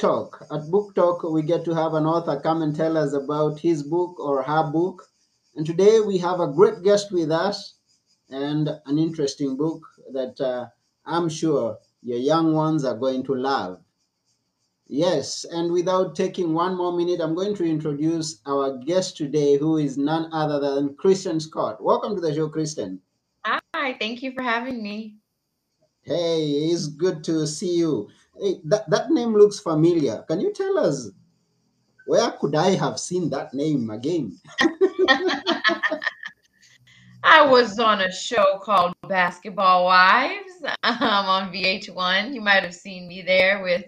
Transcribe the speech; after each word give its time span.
Talk. 0.00 0.46
At 0.50 0.70
Book 0.70 0.94
Talk, 0.94 1.22
we 1.24 1.42
get 1.42 1.62
to 1.66 1.74
have 1.74 1.92
an 1.92 2.06
author 2.06 2.40
come 2.40 2.62
and 2.62 2.74
tell 2.74 2.96
us 2.96 3.12
about 3.12 3.60
his 3.60 3.82
book 3.82 4.18
or 4.18 4.42
her 4.42 4.62
book. 4.72 5.06
And 5.56 5.66
today 5.66 6.00
we 6.00 6.16
have 6.16 6.40
a 6.40 6.48
great 6.48 6.82
guest 6.82 7.12
with 7.12 7.30
us 7.30 7.74
and 8.30 8.70
an 8.86 8.98
interesting 8.98 9.58
book 9.58 9.82
that 10.14 10.40
uh, 10.40 10.68
I'm 11.04 11.28
sure 11.28 11.76
your 12.02 12.16
young 12.16 12.54
ones 12.54 12.82
are 12.86 12.96
going 12.96 13.24
to 13.24 13.34
love. 13.34 13.80
Yes, 14.86 15.44
and 15.44 15.70
without 15.70 16.16
taking 16.16 16.54
one 16.54 16.78
more 16.78 16.96
minute, 16.96 17.20
I'm 17.20 17.34
going 17.34 17.54
to 17.56 17.64
introduce 17.64 18.40
our 18.46 18.78
guest 18.78 19.18
today, 19.18 19.58
who 19.58 19.76
is 19.76 19.98
none 19.98 20.30
other 20.32 20.58
than 20.60 20.94
Kristen 20.94 21.38
Scott. 21.40 21.76
Welcome 21.84 22.14
to 22.14 22.22
the 22.22 22.34
show, 22.34 22.48
Kristen. 22.48 23.00
Hi, 23.44 23.96
thank 24.00 24.22
you 24.22 24.32
for 24.32 24.42
having 24.42 24.82
me. 24.82 25.16
Hey, 26.02 26.46
it's 26.72 26.86
good 26.86 27.22
to 27.24 27.46
see 27.46 27.76
you. 27.76 28.08
Hey, 28.40 28.60
that, 28.64 28.88
that 28.88 29.10
name 29.10 29.34
looks 29.34 29.60
familiar. 29.60 30.24
Can 30.26 30.40
you 30.40 30.52
tell 30.52 30.78
us 30.78 31.10
where 32.06 32.30
could 32.32 32.54
I 32.54 32.70
have 32.70 32.98
seen 32.98 33.28
that 33.30 33.52
name 33.52 33.90
again? 33.90 34.38
I 37.22 37.44
was 37.44 37.78
on 37.78 38.00
a 38.00 38.10
show 38.10 38.58
called 38.62 38.94
Basketball 39.06 39.84
Wives 39.84 40.62
um, 40.82 40.96
on 41.02 41.52
VH1. 41.52 42.32
You 42.32 42.40
might 42.40 42.62
have 42.62 42.74
seen 42.74 43.06
me 43.06 43.20
there 43.20 43.62
with 43.62 43.84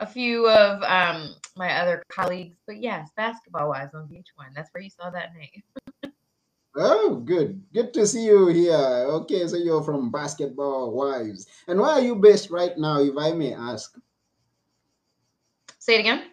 a 0.00 0.06
few 0.06 0.48
of 0.48 0.82
um, 0.82 1.34
my 1.54 1.78
other 1.78 2.02
colleagues. 2.08 2.56
But 2.66 2.82
yes, 2.82 3.10
Basketball 3.16 3.68
Wives 3.68 3.94
on 3.94 4.08
VH1. 4.08 4.54
That's 4.54 4.70
where 4.72 4.82
you 4.82 4.90
saw 4.90 5.10
that 5.10 5.34
name. 5.34 5.62
Oh, 6.78 7.22
good. 7.24 7.62
Good 7.72 7.94
to 7.94 8.06
see 8.06 8.26
you 8.26 8.48
here. 8.48 9.06
Okay, 9.24 9.46
so 9.48 9.56
you're 9.56 9.82
from 9.82 10.10
Basketball 10.10 10.92
Wives. 10.92 11.46
And 11.66 11.80
where 11.80 11.90
are 11.90 12.02
you 12.02 12.16
based 12.16 12.50
right 12.50 12.76
now, 12.76 13.00
if 13.00 13.16
I 13.16 13.32
may 13.32 13.54
ask? 13.54 13.96
Say 15.78 15.94
it 15.94 16.00
again. 16.00 16.24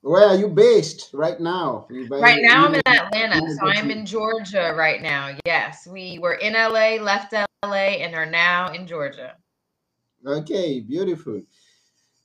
Where 0.00 0.28
are 0.28 0.36
you 0.36 0.48
based 0.48 1.10
right 1.12 1.38
now? 1.38 1.86
Right 1.90 2.40
now, 2.40 2.66
I'm 2.66 2.74
in 2.74 2.82
Atlanta, 2.86 3.54
so 3.54 3.66
I'm 3.66 3.90
in 3.90 4.06
Georgia 4.06 4.72
right 4.74 5.02
now. 5.02 5.36
Yes, 5.44 5.86
we 5.86 6.20
were 6.20 6.34
in 6.34 6.54
LA, 6.54 7.02
left 7.02 7.34
LA, 7.64 7.98
and 8.00 8.14
are 8.14 8.24
now 8.24 8.72
in 8.72 8.86
Georgia. 8.86 9.34
Okay, 10.24 10.80
beautiful. 10.80 11.42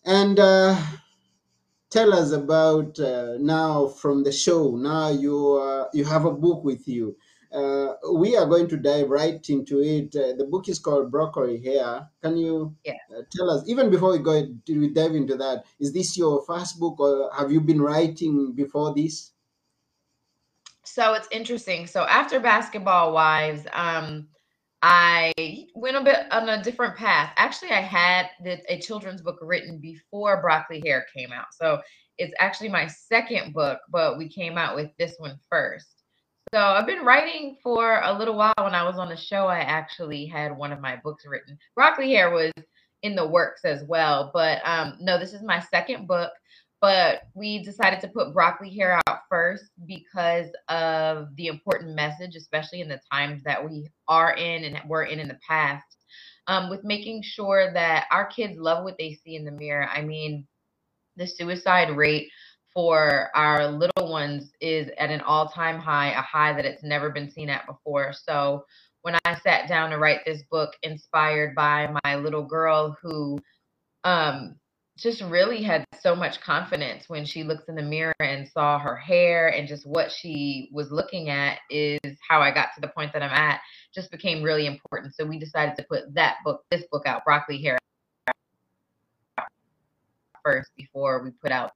And 0.06 0.40
uh, 0.40 0.80
tell 1.90 2.14
us 2.14 2.32
about 2.32 3.00
uh, 3.00 3.38
now 3.40 3.88
from 3.88 4.24
the 4.24 4.32
show. 4.32 4.76
Now 4.76 5.10
you 5.10 5.56
uh, 5.56 5.88
you 5.94 6.06
have 6.06 6.26
a 6.26 6.32
book 6.32 6.64
with 6.64 6.88
you. 6.88 7.18
Uh, 7.52 7.96
we 8.14 8.38
are 8.38 8.46
going 8.46 8.68
to 8.70 8.78
dive 8.78 9.10
right 9.10 9.50
into 9.50 9.82
it. 9.82 10.16
Uh, 10.16 10.34
the 10.38 10.46
book 10.46 10.70
is 10.70 10.80
called 10.80 11.12
Broccoli 11.12 11.62
Hair. 11.62 12.08
Can 12.24 12.38
you 12.38 12.76
Yeah. 12.86 12.94
uh, 13.12 13.24
tell 13.36 13.50
us, 13.50 13.68
even 13.68 13.90
before 13.90 14.12
we 14.12 14.20
go 14.20 14.48
we 14.68 14.90
dive 14.90 15.16
into 15.16 15.36
that, 15.36 15.66
is 15.80 15.92
this 15.92 16.18
your 16.18 16.44
first 16.46 16.80
book 16.80 17.00
or 17.00 17.30
have 17.34 17.52
you 17.52 17.60
been 17.60 17.82
writing 17.82 18.54
before 18.54 18.94
this? 18.96 19.32
So 20.84 21.14
it's 21.14 21.28
interesting. 21.32 21.88
So 21.88 22.04
after 22.04 22.40
Basketball 22.40 23.14
Wives, 23.14 23.68
um, 23.74 24.28
I 24.82 25.32
went 25.76 25.98
a 25.98 26.04
bit 26.04 26.32
on 26.32 26.50
a 26.50 26.64
different 26.64 26.96
path. 26.96 27.34
Actually, 27.38 27.72
I 27.72 27.82
had 27.82 28.30
the, 28.44 28.60
a 28.68 28.80
children's 28.80 29.22
book 29.22 29.38
written 29.42 29.78
before 29.80 30.42
Broccoli 30.42 30.82
Hair 30.86 31.06
came 31.16 31.32
out. 31.32 31.54
So 31.54 31.82
it's 32.18 32.34
actually 32.40 32.70
my 32.70 32.88
second 32.88 33.54
book, 33.54 33.80
but 33.90 34.18
we 34.18 34.28
came 34.28 34.58
out 34.58 34.76
with 34.76 34.90
this 34.98 35.16
one 35.18 35.38
first. 35.50 36.01
So 36.54 36.60
I've 36.60 36.86
been 36.86 37.06
writing 37.06 37.56
for 37.64 38.02
a 38.04 38.12
little 38.12 38.36
while. 38.36 38.52
When 38.58 38.76
I 38.76 38.84
was 38.84 38.98
on 38.98 39.08
the 39.08 39.16
show, 39.16 39.48
I 39.48 39.60
actually 39.60 40.26
had 40.26 40.56
one 40.56 40.74
of 40.74 40.82
my 40.82 40.98
books 40.98 41.26
written. 41.26 41.58
Broccoli 41.76 42.12
Hair 42.12 42.32
was 42.32 42.52
in 43.04 43.16
the 43.16 43.26
works 43.26 43.64
as 43.64 43.86
well, 43.86 44.32
but 44.34 44.60
um, 44.66 44.98
no, 45.00 45.18
this 45.18 45.32
is 45.32 45.42
my 45.44 45.62
second 45.62 46.10
book. 46.10 46.34
But 46.82 47.22
we 47.36 47.64
decided 47.64 48.02
to 48.02 48.10
put 48.10 48.34
Broccoli 48.34 48.70
Hair 48.70 49.00
out 49.08 49.20
first 49.30 49.64
because 49.86 50.48
of 50.68 51.34
the 51.38 51.48
important 51.48 51.96
message, 51.96 52.36
especially 52.36 52.82
in 52.82 52.90
the 52.90 53.00
times 53.10 53.42
that 53.44 53.64
we 53.64 53.90
are 54.10 54.34
in 54.34 54.66
and 54.66 54.90
were 54.90 55.04
in 55.04 55.22
in 55.22 55.30
the 55.30 55.40
past, 55.48 55.96
um, 56.48 56.70
with 56.70 56.84
making 56.84 57.24
sure 57.24 57.72
that 57.72 58.08
our 58.12 58.26
kids 58.26 58.60
love 58.60 58.84
what 58.84 58.98
they 58.98 59.14
see 59.24 59.38
in 59.38 59.46
the 59.46 59.52
mirror. 59.52 59.88
I 59.88 60.02
mean, 60.02 60.46
the 61.16 61.28
suicide 61.28 61.96
rate 61.96 62.30
for 62.74 63.30
our 63.36 63.68
little 63.68 64.12
ones 64.12 64.52
is 64.62 64.90
at 64.98 65.10
an 65.10 65.22
all-time 65.22 65.80
high, 65.80 66.12
a 66.12 66.22
high 66.22 66.54
that 66.54 66.66
it's 66.66 66.84
never 66.84 67.10
been 67.10 67.30
seen 67.30 67.50
at 67.50 67.66
before. 67.66 68.14
So 68.14 68.66
when 69.02 69.18
I 69.26 69.36
sat 69.40 69.68
down 69.68 69.90
to 69.90 69.98
write 69.98 70.22
this 70.26 70.44
book, 70.50 70.74
inspired 70.84 71.56
by 71.56 71.94
my 72.04 72.16
little 72.16 72.44
girl 72.44 72.96
who 73.02 73.40
um, 74.04 74.56
just 74.98 75.22
really 75.24 75.64
had 75.64 75.84
so 76.00 76.16
much 76.16 76.42
confidence 76.42 77.06
when 77.08 77.26
she 77.26 77.44
looks 77.44 77.64
in 77.68 77.76
the 77.76 77.82
mirror 77.82 78.14
and 78.20 78.48
saw 78.48 78.78
her 78.78 78.96
hair 78.96 79.50
and 79.50 79.68
just 79.68 79.86
what 79.86 80.12
she 80.12 80.70
was 80.72 80.92
looking 80.92 81.30
at 81.30 81.60
is 81.70 82.00
how 82.28 82.42
I 82.42 82.52
got 82.52 82.70
to 82.76 82.82
the 82.82 82.88
point 82.90 83.12
that 83.14 83.24
I'm 83.24 83.32
at 83.32 83.60
just 83.94 84.12
became 84.12 84.44
really 84.44 84.68
important. 84.68 85.16
So 85.16 85.26
we 85.26 85.40
decided 85.40 85.76
to 85.78 85.84
put 85.90 86.14
that 86.14 86.38
book, 86.46 86.64
this 86.70 86.84
book 86.92 87.08
out, 87.08 87.26
Broccoli 87.26 87.62
Hair 87.62 87.80
first 90.44 90.72
before 90.76 91.24
we 91.24 91.32
put 91.32 91.52
out 91.52 91.72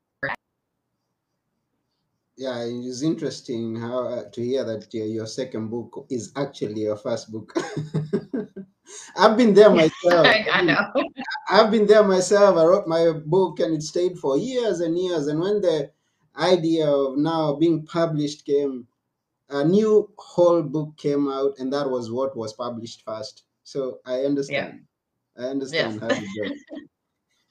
Yeah, 2.38 2.64
it's 2.66 3.02
interesting 3.02 3.76
how 3.78 4.08
uh, 4.08 4.30
to 4.32 4.42
hear 4.42 4.64
that 4.66 4.94
uh, 4.94 4.98
your 4.98 5.26
second 5.28 5.70
book 5.70 6.06
is 6.10 6.32
actually 6.36 6.82
your 6.82 6.98
first 6.98 7.32
book. 7.32 7.54
I've 9.18 9.38
been 9.38 9.54
there 9.54 9.70
myself. 9.70 10.28
I, 10.28 10.46
I 10.52 10.62
know. 10.62 10.92
I've 11.50 11.72
been 11.72 11.88
there 11.88 12.04
myself. 12.04 12.58
I 12.58 12.66
wrote 12.66 12.88
my 12.88 13.12
book 13.12 13.60
and 13.60 13.76
it 13.76 13.84
stayed 13.84 14.18
for 14.20 14.38
years 14.38 14.80
and 14.80 14.98
years. 14.98 15.28
And 15.28 15.40
when 15.40 15.62
the 15.62 15.92
idea 16.36 16.88
of 16.90 17.18
now 17.18 17.56
being 17.56 17.86
published 17.86 18.46
came, 18.46 18.88
a 19.50 19.64
new 19.66 20.12
whole 20.18 20.64
book 20.64 20.98
came 20.98 21.30
out, 21.30 21.60
and 21.60 21.74
that 21.74 21.90
was 21.90 22.12
what 22.12 22.38
was 22.38 22.54
published 22.54 23.04
first. 23.04 23.46
So 23.64 24.00
I 24.06 24.22
understand. 24.26 24.88
I 25.38 25.46
understand 25.46 26.00
Yes. 26.00 26.02
how 26.02 26.12
it 26.14 26.30
goes. 26.36 26.66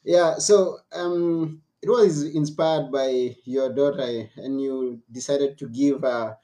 Yeah. 0.05 0.39
So 0.39 0.79
um, 0.93 1.64
it 1.85 1.91
was 1.91 2.25
inspired 2.25 2.91
by 2.91 3.37
your 3.45 3.69
daughter, 3.75 4.27
and 4.37 4.59
you 4.59 5.03
decided 5.13 5.59
to 5.59 5.69
give 5.69 6.03
a, 6.03 6.35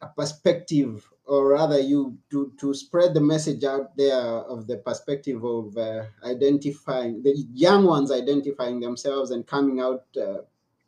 a 0.00 0.06
perspective, 0.16 1.10
or 1.24 1.48
rather, 1.48 1.80
you 1.80 2.16
to 2.30 2.52
to 2.60 2.72
spread 2.72 3.12
the 3.12 3.20
message 3.20 3.64
out 3.64 3.96
there 3.96 4.14
of 4.46 4.68
the 4.68 4.76
perspective 4.76 5.42
of 5.42 5.76
uh, 5.76 6.04
identifying 6.22 7.20
the 7.24 7.34
young 7.52 7.84
ones 7.84 8.12
identifying 8.12 8.78
themselves 8.78 9.32
and 9.32 9.44
coming 9.44 9.80
out 9.80 10.04
uh, 10.16 10.42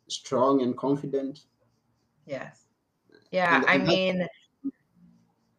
strong 0.07 0.61
and 0.61 0.77
confident. 0.77 1.47
Yes. 2.25 2.67
Yeah. 3.31 3.57
And, 3.57 3.65
I 3.65 3.73
and 3.73 3.81
that, 3.81 3.87
mean, 3.89 4.27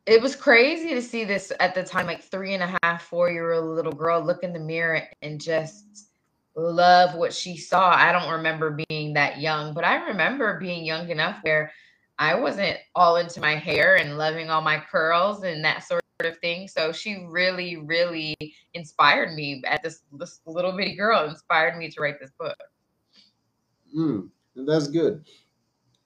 it 0.06 0.22
was 0.22 0.34
crazy 0.34 0.94
to 0.94 1.02
see 1.02 1.24
this 1.26 1.52
at 1.60 1.74
the 1.74 1.84
time, 1.84 2.06
like 2.06 2.22
three 2.22 2.54
and 2.54 2.62
a 2.62 2.78
half, 2.82 3.02
four 3.02 3.30
year 3.30 3.52
old 3.52 3.76
little 3.76 3.92
girl 3.92 4.24
look 4.24 4.42
in 4.42 4.54
the 4.54 4.60
mirror 4.60 5.02
and 5.20 5.38
just 5.38 6.09
love 6.56 7.14
what 7.14 7.32
she 7.32 7.56
saw. 7.56 7.90
I 7.90 8.12
don't 8.12 8.30
remember 8.30 8.78
being 8.88 9.14
that 9.14 9.40
young, 9.40 9.74
but 9.74 9.84
I 9.84 10.06
remember 10.06 10.58
being 10.58 10.84
young 10.84 11.08
enough 11.08 11.38
where 11.42 11.72
I 12.18 12.34
wasn't 12.34 12.78
all 12.94 13.16
into 13.16 13.40
my 13.40 13.54
hair 13.54 13.96
and 13.96 14.18
loving 14.18 14.50
all 14.50 14.60
my 14.60 14.78
curls 14.78 15.42
and 15.42 15.64
that 15.64 15.84
sort 15.84 16.02
of 16.22 16.38
thing. 16.38 16.68
So 16.68 16.92
she 16.92 17.24
really, 17.28 17.76
really 17.76 18.36
inspired 18.74 19.34
me 19.34 19.62
at 19.66 19.82
this, 19.82 20.02
this 20.12 20.40
little 20.46 20.76
bitty 20.76 20.96
girl 20.96 21.28
inspired 21.28 21.78
me 21.78 21.90
to 21.90 22.00
write 22.00 22.20
this 22.20 22.32
book. 22.38 22.56
mm, 23.96 24.28
that's 24.54 24.88
good. 24.88 25.24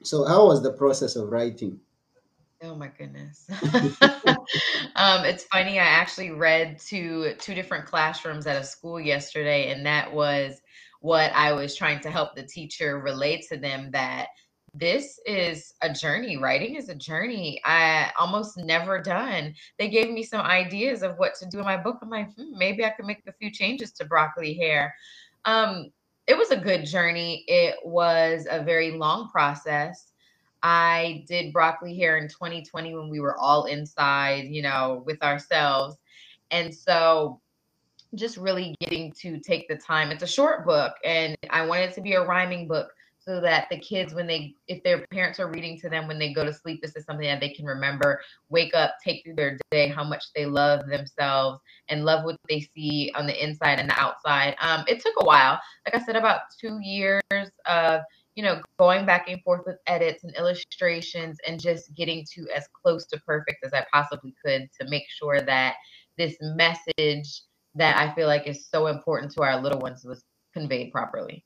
So, 0.04 0.24
how 0.24 0.46
was 0.46 0.62
the 0.62 0.72
process 0.72 1.16
of 1.16 1.30
writing? 1.30 1.80
Oh 2.64 2.74
my 2.74 2.88
goodness. 2.88 3.46
um, 4.96 5.24
it's 5.24 5.44
funny. 5.44 5.78
I 5.78 5.84
actually 5.84 6.30
read 6.30 6.78
to 6.86 7.34
two 7.38 7.54
different 7.54 7.84
classrooms 7.84 8.46
at 8.46 8.56
a 8.56 8.64
school 8.64 8.98
yesterday, 8.98 9.70
and 9.70 9.84
that 9.84 10.10
was 10.10 10.62
what 11.00 11.30
I 11.34 11.52
was 11.52 11.76
trying 11.76 12.00
to 12.00 12.10
help 12.10 12.34
the 12.34 12.42
teacher 12.42 13.00
relate 13.00 13.44
to 13.50 13.58
them 13.58 13.90
that 13.90 14.28
this 14.72 15.20
is 15.26 15.74
a 15.82 15.92
journey. 15.92 16.38
Writing 16.38 16.76
is 16.76 16.88
a 16.88 16.94
journey. 16.94 17.60
I 17.64 18.10
almost 18.18 18.56
never 18.56 18.98
done. 18.98 19.54
They 19.78 19.90
gave 19.90 20.10
me 20.10 20.22
some 20.22 20.40
ideas 20.40 21.02
of 21.02 21.18
what 21.18 21.34
to 21.40 21.46
do 21.46 21.58
in 21.58 21.64
my 21.64 21.76
book. 21.76 21.98
I'm 22.00 22.08
like, 22.08 22.34
hmm, 22.34 22.56
maybe 22.56 22.84
I 22.84 22.90
could 22.90 23.04
make 23.04 23.22
a 23.28 23.32
few 23.32 23.50
changes 23.50 23.92
to 23.92 24.06
broccoli 24.06 24.54
hair. 24.54 24.94
Um, 25.44 25.90
it 26.26 26.38
was 26.38 26.50
a 26.50 26.56
good 26.56 26.86
journey. 26.86 27.44
It 27.46 27.76
was 27.84 28.46
a 28.50 28.64
very 28.64 28.92
long 28.92 29.28
process. 29.28 30.13
I 30.64 31.24
did 31.28 31.52
broccoli 31.52 31.94
hair 31.94 32.16
in 32.16 32.26
2020 32.26 32.94
when 32.94 33.10
we 33.10 33.20
were 33.20 33.38
all 33.38 33.66
inside, 33.66 34.46
you 34.46 34.62
know, 34.62 35.02
with 35.06 35.22
ourselves. 35.22 35.96
And 36.50 36.74
so 36.74 37.40
just 38.14 38.38
really 38.38 38.74
getting 38.80 39.12
to 39.20 39.38
take 39.40 39.68
the 39.68 39.76
time. 39.76 40.10
It's 40.10 40.22
a 40.22 40.26
short 40.26 40.64
book 40.64 40.94
and 41.04 41.36
I 41.50 41.66
wanted 41.66 41.90
it 41.90 41.94
to 41.96 42.00
be 42.00 42.14
a 42.14 42.24
rhyming 42.24 42.66
book. 42.66 42.90
so 43.18 43.40
that 43.40 43.66
the 43.70 43.78
kids 43.78 44.12
when 44.12 44.26
they 44.26 44.54
if 44.68 44.82
their 44.82 45.06
parents 45.10 45.40
are 45.40 45.50
reading 45.50 45.80
to 45.80 45.88
them 45.88 46.06
when 46.06 46.18
they 46.18 46.34
go 46.34 46.44
to 46.44 46.52
sleep 46.52 46.82
this 46.82 46.94
is 46.94 47.06
something 47.06 47.26
that 47.26 47.40
they 47.40 47.48
can 47.48 47.64
remember 47.64 48.20
wake 48.50 48.74
up 48.74 48.96
take 49.02 49.24
through 49.24 49.34
their 49.34 49.56
day 49.70 49.88
how 49.88 50.04
much 50.04 50.24
they 50.34 50.44
love 50.44 50.86
themselves 50.86 51.58
and 51.88 52.04
love 52.04 52.22
what 52.24 52.36
they 52.50 52.60
see 52.60 53.10
on 53.16 53.26
the 53.26 53.36
inside 53.42 53.78
and 53.80 53.88
the 53.88 53.98
outside 53.98 54.54
um, 54.60 54.84
it 54.88 55.00
took 55.00 55.14
a 55.20 55.24
while 55.24 55.58
like 55.86 55.94
i 55.94 56.04
said 56.04 56.16
about 56.16 56.40
two 56.60 56.78
years 56.82 57.22
of 57.64 58.02
you 58.34 58.42
know 58.42 58.60
going 58.78 59.06
back 59.06 59.28
and 59.28 59.42
forth 59.42 59.62
with 59.66 59.76
edits 59.86 60.24
and 60.24 60.34
illustrations 60.36 61.38
and 61.46 61.60
just 61.60 61.94
getting 61.94 62.24
to 62.34 62.46
as 62.54 62.66
close 62.82 63.06
to 63.06 63.20
perfect 63.20 63.64
as 63.64 63.72
i 63.72 63.84
possibly 63.92 64.34
could 64.44 64.68
to 64.78 64.88
make 64.88 65.04
sure 65.08 65.40
that 65.40 65.74
this 66.18 66.36
message 66.40 67.42
that 67.74 67.96
i 67.96 68.12
feel 68.14 68.26
like 68.26 68.46
is 68.46 68.66
so 68.66 68.86
important 68.88 69.32
to 69.32 69.42
our 69.42 69.60
little 69.60 69.80
ones 69.80 70.04
was 70.04 70.24
conveyed 70.54 70.92
properly. 70.92 71.44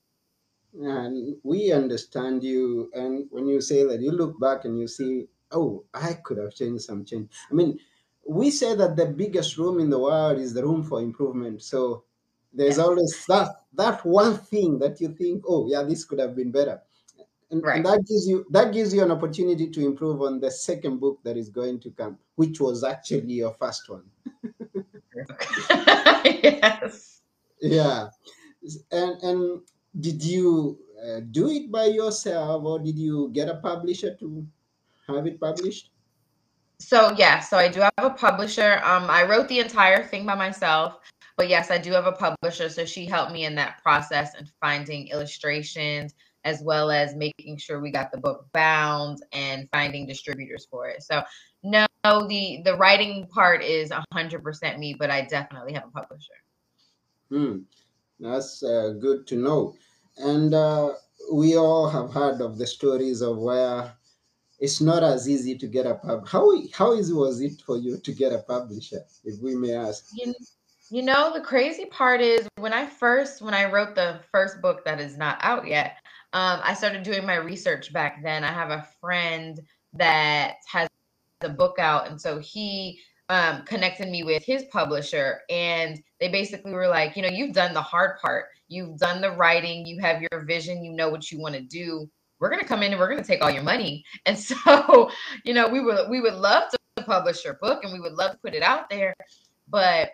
And 0.75 1.37
we 1.43 1.73
understand 1.73 2.45
you 2.45 2.91
and 2.95 3.27
when 3.31 3.47
you 3.47 3.61
say 3.61 3.85
that 3.85 4.01
you 4.01 4.13
look 4.13 4.39
back 4.39 4.67
and 4.67 4.79
you 4.79 4.87
see 4.87 5.27
oh 5.51 5.85
i 5.95 6.13
could 6.13 6.39
have 6.39 6.55
changed 6.55 6.85
some 6.85 7.05
change. 7.05 7.31
I 7.51 7.55
mean 7.55 7.79
we 8.29 8.51
say 8.51 8.75
that 8.77 8.95
the 8.95 9.07
biggest 9.07 9.57
room 9.57 9.81
in 9.81 9.89
the 9.89 9.99
world 9.99 10.39
is 10.39 10.53
the 10.53 10.63
room 10.63 10.85
for 10.85 11.01
improvement. 11.01 11.63
So 11.63 12.05
there's 12.59 12.77
Yes. 12.79 12.87
always 12.87 13.25
that 13.29 13.49
that 13.75 14.05
one 14.05 14.37
thing 14.37 14.79
that 14.79 15.01
you 15.01 15.09
think 15.15 15.45
oh 15.49 15.67
yeah 15.69 15.83
this 15.83 16.05
could 16.05 16.19
have 16.19 16.35
been 16.35 16.51
better 16.51 16.81
and, 17.51 17.63
Right. 17.63 17.77
and 17.77 17.87
that 17.87 18.01
gives 18.07 18.27
you 18.29 18.45
that 18.51 18.73
gives 18.73 18.93
you 18.93 19.03
an 19.03 19.11
opportunity 19.13 19.71
to 19.71 19.81
improve 19.87 20.21
on 20.23 20.41
the 20.41 20.51
second 20.51 20.99
book 20.99 21.19
that 21.25 21.37
is 21.37 21.49
going 21.49 21.79
to 21.81 21.91
come 21.93 22.19
which 22.35 22.61
was 22.61 22.83
actually 22.85 23.35
your 23.35 23.55
first 23.55 23.89
one 23.89 24.05
yes 26.25 27.21
yeah 27.61 28.09
and 28.93 29.23
and 29.23 29.61
did 30.01 30.23
you 30.23 30.79
uh, 31.03 31.21
do 31.31 31.49
it 31.49 31.71
by 31.71 31.87
yourself 31.87 32.65
or 32.65 32.79
did 32.79 32.99
you 32.99 33.31
get 33.33 33.49
a 33.49 33.57
publisher 33.57 34.15
to 34.17 34.45
have 35.07 35.27
it 35.27 35.41
published 35.41 35.91
So 36.79 37.11
yeah, 37.19 37.43
so 37.43 37.59
I 37.59 37.67
do 37.67 37.81
have 37.83 38.07
a 38.07 38.15
publisher. 38.15 38.79
Um, 38.87 39.11
I 39.11 39.27
wrote 39.27 39.51
the 39.51 39.59
entire 39.59 40.07
thing 40.07 40.23
by 40.23 40.39
myself, 40.39 41.03
but 41.39 41.49
yes, 41.49 41.71
I 41.71 41.79
do 41.79 41.93
have 41.93 42.07
a 42.07 42.13
publisher. 42.13 42.69
So 42.69 42.85
she 42.85 43.07
helped 43.07 43.33
me 43.33 43.45
in 43.45 43.55
that 43.55 43.81
process 43.83 44.35
and 44.35 44.51
finding 44.61 45.07
illustrations 45.09 46.13
as 46.45 46.63
well 46.63 46.91
as 46.91 47.15
making 47.15 47.57
sure 47.59 47.81
we 47.81 47.91
got 47.91 48.11
the 48.11 48.19
book 48.19 48.47
bound 48.53 49.23
and 49.33 49.69
finding 49.71 50.07
distributors 50.07 50.67
for 50.71 50.89
it. 50.89 51.03
So 51.03 51.23
no, 51.63 51.87
the 52.05 52.61
the 52.65 52.77
writing 52.77 53.27
part 53.29 53.63
is 53.63 53.93
hundred 54.13 54.43
percent 54.43 54.79
me, 54.79 54.95
but 54.99 55.11
I 55.11 55.23
definitely 55.23 55.73
have 55.75 55.85
a 55.85 55.91
publisher. 55.91 56.39
Hmm, 57.29 57.59
that's 58.19 58.63
uh, 58.63 58.95
good 59.01 59.27
to 59.29 59.37
know. 59.37 59.75
And 60.17 60.55
uh, 60.55 60.95
we 61.33 61.57
all 61.57 61.89
have 61.89 62.13
heard 62.13 62.41
of 62.41 62.59
the 62.59 62.67
stories 62.67 63.21
of 63.21 63.39
where 63.39 63.93
it's 64.59 64.81
not 64.81 65.05
as 65.05 65.29
easy 65.29 65.57
to 65.59 65.67
get 65.69 65.87
a 65.87 65.95
pub. 65.95 66.27
How 66.27 66.51
how 66.73 66.95
easy 66.95 67.13
was 67.13 67.41
it 67.41 67.61
for 67.63 67.77
you 67.77 67.99
to 67.99 68.13
get 68.13 68.33
a 68.33 68.39
publisher, 68.39 69.03
if 69.25 69.41
we 69.41 69.55
may 69.55 69.75
ask? 69.75 70.07
You, 70.15 70.35
you 70.91 71.03
know, 71.03 71.33
the 71.35 71.41
crazy 71.41 71.85
part 71.87 72.21
is 72.21 72.49
when 72.57 72.73
I 72.73 72.87
first 72.87 73.43
when 73.43 73.55
I 73.55 73.71
wrote 73.71 73.95
the 73.95 74.21
first 74.33 74.63
book 74.63 74.85
that 74.85 75.01
is 75.01 75.19
not 75.19 75.39
out 75.43 75.67
yet, 75.67 75.97
um, 76.33 76.61
I 76.63 76.75
started 76.75 77.03
doing 77.03 77.27
my 77.27 77.37
research 77.37 77.93
back 77.93 78.23
then. 78.23 78.43
I 78.45 78.53
have 78.53 78.71
a 78.71 78.87
friend 79.01 79.61
that 79.95 80.57
has 80.71 80.89
the 81.41 81.51
book 81.51 81.79
out, 81.79 82.09
and 82.09 82.21
so 82.21 82.39
he 82.39 83.01
um, 83.29 83.65
connected 83.65 84.09
me 84.09 84.25
with 84.25 84.43
his 84.45 84.65
publisher, 84.73 85.41
and 85.51 86.03
they 86.21 86.29
basically 86.29 86.73
were 86.73 86.89
like, 86.89 87.17
you 87.17 87.23
know, 87.23 87.29
you've 87.29 87.55
done 87.55 87.75
the 87.75 87.83
hard 87.83 88.19
part. 88.19 88.47
You've 88.69 88.99
done 88.99 89.21
the 89.21 89.33
writing. 89.33 89.87
You 89.87 90.01
have 90.01 90.23
your 90.23 90.45
vision. 90.45 90.83
You 90.83 90.93
know 90.93 91.11
what 91.11 91.31
you 91.31 91.39
want 91.39 91.55
to 91.55 91.61
do. 91.61 92.09
We're 92.41 92.51
gonna 92.51 92.65
come 92.65 92.83
in 92.83 92.93
and 92.93 93.01
we're 93.01 93.09
gonna 93.09 93.25
take 93.25 93.43
all 93.43 93.51
your 93.51 93.63
money. 93.63 94.05
And 94.27 94.39
so, 94.39 95.11
you 95.45 95.53
know, 95.53 95.69
we 95.69 95.81
would 95.81 96.09
we 96.09 96.21
would 96.21 96.35
love 96.35 96.71
to 96.71 97.05
publish 97.05 97.45
your 97.45 97.55
book 97.61 97.85
and 97.85 97.93
we 97.93 98.01
would 98.01 98.13
love 98.13 98.33
to 98.33 98.39
put 98.39 98.55
it 98.55 98.63
out 98.63 98.89
there, 98.89 99.15
but 99.69 100.11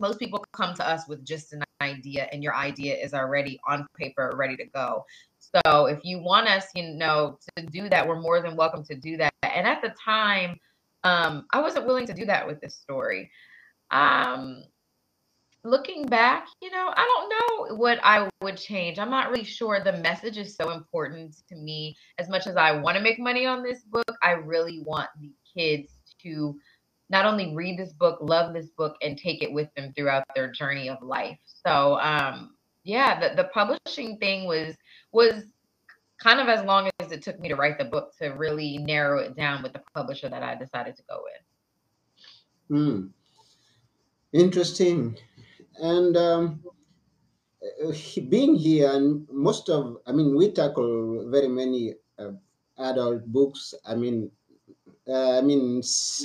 most 0.00 0.18
people 0.18 0.44
come 0.52 0.74
to 0.74 0.88
us 0.88 1.06
with 1.08 1.24
just 1.24 1.52
an 1.52 1.62
idea 1.80 2.28
and 2.32 2.42
your 2.42 2.54
idea 2.54 2.94
is 2.94 3.14
already 3.14 3.60
on 3.66 3.86
paper 3.96 4.32
ready 4.36 4.56
to 4.56 4.64
go. 4.66 5.04
So 5.38 5.86
if 5.86 6.00
you 6.04 6.18
want 6.18 6.48
us 6.48 6.66
you 6.74 6.94
know 6.94 7.38
to 7.56 7.66
do 7.66 7.88
that 7.88 8.06
we're 8.06 8.20
more 8.20 8.40
than 8.40 8.56
welcome 8.56 8.84
to 8.84 8.94
do 8.94 9.16
that. 9.18 9.32
And 9.42 9.66
at 9.66 9.82
the 9.82 9.94
time 10.02 10.58
um 11.04 11.46
i 11.52 11.60
wasn't 11.60 11.86
willing 11.86 12.06
to 12.06 12.14
do 12.14 12.24
that 12.26 12.46
with 12.46 12.60
this 12.60 12.74
story. 12.74 13.30
Um 13.90 14.64
looking 15.66 16.04
back 16.04 16.46
you 16.60 16.70
know 16.70 16.92
i 16.94 17.04
don't 17.06 17.30
know 17.70 17.76
what 17.76 17.98
i 18.02 18.28
would 18.42 18.56
change. 18.56 18.98
I'm 18.98 19.10
not 19.10 19.30
really 19.30 19.44
sure. 19.44 19.80
The 19.82 19.98
message 19.98 20.38
is 20.38 20.56
so 20.56 20.70
important 20.70 21.36
to 21.48 21.56
me. 21.56 21.96
As 22.18 22.28
much 22.28 22.46
as 22.46 22.56
i 22.56 22.72
want 22.72 22.96
to 22.96 23.02
make 23.02 23.18
money 23.18 23.46
on 23.46 23.62
this 23.62 23.82
book 23.82 24.12
i 24.22 24.32
really 24.32 24.80
want 24.80 25.08
the 25.20 25.32
kids 25.54 25.92
to 26.22 26.58
not 27.10 27.26
only 27.26 27.54
read 27.54 27.78
this 27.78 27.92
book, 27.92 28.18
love 28.20 28.54
this 28.54 28.70
book, 28.70 28.96
and 29.02 29.18
take 29.18 29.42
it 29.42 29.52
with 29.52 29.68
them 29.76 29.92
throughout 29.94 30.24
their 30.34 30.50
journey 30.50 30.88
of 30.88 31.02
life. 31.02 31.38
So, 31.44 31.98
um, 32.00 32.54
yeah, 32.82 33.20
the, 33.20 33.34
the 33.36 33.48
publishing 33.48 34.18
thing 34.18 34.46
was 34.46 34.74
was 35.12 35.44
kind 36.18 36.40
of 36.40 36.48
as 36.48 36.64
long 36.64 36.90
as 37.00 37.12
it 37.12 37.22
took 37.22 37.38
me 37.40 37.48
to 37.48 37.56
write 37.56 37.78
the 37.78 37.84
book 37.84 38.12
to 38.18 38.28
really 38.28 38.78
narrow 38.78 39.18
it 39.18 39.36
down 39.36 39.62
with 39.62 39.72
the 39.72 39.82
publisher 39.94 40.28
that 40.28 40.42
I 40.42 40.54
decided 40.54 40.96
to 40.96 41.02
go 41.08 41.22
with. 41.22 41.42
Hmm. 42.70 43.06
Interesting. 44.32 45.16
And 45.76 46.16
um, 46.16 46.60
uh, 47.62 47.92
being 48.28 48.54
here, 48.54 48.90
and 48.92 49.26
most 49.30 49.68
of, 49.68 49.98
I 50.06 50.12
mean, 50.12 50.36
we 50.36 50.50
tackle 50.50 51.28
very 51.30 51.48
many 51.48 51.94
uh, 52.18 52.32
adult 52.78 53.26
books. 53.26 53.74
I 53.84 53.94
mean, 53.94 54.30
uh, 55.08 55.38
I 55.38 55.40
mean, 55.42 55.82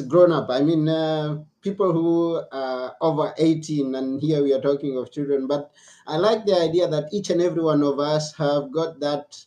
grown 0.07 0.31
up. 0.31 0.49
I 0.49 0.61
mean, 0.61 0.87
uh, 0.87 1.43
people 1.61 1.91
who 1.91 2.41
are 2.51 2.95
over 3.01 3.33
18, 3.37 3.95
and 3.95 4.21
here 4.21 4.43
we 4.43 4.53
are 4.53 4.61
talking 4.61 4.97
of 4.97 5.11
children. 5.11 5.47
But 5.47 5.71
I 6.07 6.17
like 6.17 6.45
the 6.45 6.59
idea 6.59 6.87
that 6.87 7.09
each 7.13 7.29
and 7.29 7.41
every 7.41 7.61
one 7.63 7.83
of 7.83 7.99
us 7.99 8.33
have 8.35 8.71
got 8.71 8.99
that 9.01 9.45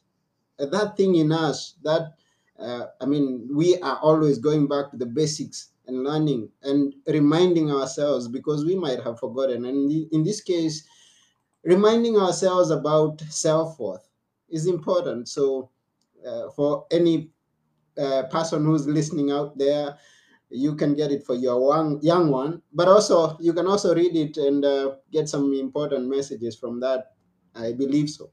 uh, 0.58 0.66
that 0.66 0.96
thing 0.96 1.14
in 1.16 1.32
us 1.32 1.74
that 1.82 2.14
uh, 2.58 2.86
I 3.00 3.06
mean, 3.06 3.48
we 3.52 3.78
are 3.78 3.98
always 3.98 4.38
going 4.38 4.68
back 4.68 4.90
to 4.90 4.96
the 4.96 5.06
basics 5.06 5.70
and 5.86 6.04
learning 6.04 6.50
and 6.62 6.94
reminding 7.08 7.70
ourselves 7.72 8.28
because 8.28 8.64
we 8.64 8.76
might 8.76 9.02
have 9.02 9.18
forgotten. 9.18 9.64
And 9.64 9.90
in 10.12 10.22
this 10.22 10.40
case, 10.40 10.86
reminding 11.64 12.16
ourselves 12.16 12.70
about 12.70 13.20
self 13.22 13.78
worth 13.80 14.08
is 14.48 14.66
important. 14.66 15.28
So, 15.28 15.70
uh, 16.26 16.50
for 16.50 16.86
any 16.92 17.31
uh, 17.98 18.24
person 18.24 18.64
who's 18.64 18.86
listening 18.86 19.30
out 19.30 19.56
there, 19.58 19.96
you 20.50 20.74
can 20.74 20.94
get 20.94 21.10
it 21.10 21.24
for 21.24 21.34
your 21.34 21.60
one, 21.60 21.98
young 22.02 22.30
one, 22.30 22.62
but 22.72 22.88
also 22.88 23.36
you 23.40 23.52
can 23.52 23.66
also 23.66 23.94
read 23.94 24.14
it 24.14 24.36
and 24.36 24.64
uh, 24.64 24.96
get 25.10 25.28
some 25.28 25.52
important 25.54 26.08
messages 26.08 26.56
from 26.56 26.80
that. 26.80 27.12
I 27.54 27.72
believe 27.72 28.08
so. 28.08 28.30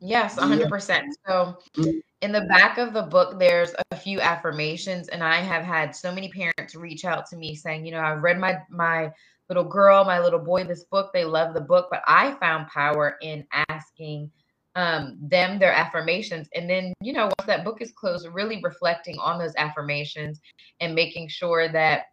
Yes, 0.00 0.36
100%. 0.36 1.02
So, 1.26 1.58
Mm, 1.76 2.00
in 2.22 2.32
the 2.32 2.42
back 2.42 2.78
of 2.78 2.92
the 2.92 3.02
book, 3.02 3.38
there's 3.38 3.74
a 3.92 3.96
few 3.96 4.20
affirmations, 4.20 5.08
and 5.08 5.22
I 5.22 5.36
have 5.36 5.62
had 5.64 5.94
so 5.94 6.12
many 6.12 6.28
parents 6.28 6.74
reach 6.74 7.04
out 7.04 7.26
to 7.26 7.36
me 7.36 7.54
saying, 7.54 7.86
you 7.86 7.92
know, 7.92 8.00
I've 8.00 8.22
read 8.22 8.38
my 8.38 8.58
my 8.68 9.10
little 9.48 9.64
girl, 9.64 10.04
my 10.04 10.18
little 10.20 10.38
boy 10.38 10.64
this 10.64 10.84
book. 10.84 11.12
They 11.12 11.24
love 11.24 11.54
the 11.54 11.60
book, 11.60 11.88
but 11.90 12.02
I 12.06 12.32
found 12.32 12.68
power 12.68 13.16
in 13.22 13.46
asking 13.68 14.30
um, 14.76 15.18
them 15.20 15.58
their 15.58 15.72
affirmations, 15.72 16.48
and 16.54 16.68
then 16.68 16.92
you 17.00 17.12
know, 17.12 17.24
once 17.24 17.46
that 17.46 17.64
book 17.64 17.80
is 17.80 17.92
closed, 17.92 18.28
really 18.28 18.60
reflecting 18.62 19.18
on 19.18 19.38
those 19.38 19.54
affirmations 19.56 20.40
and 20.80 20.94
making 20.94 21.28
sure 21.28 21.68
that 21.68 22.06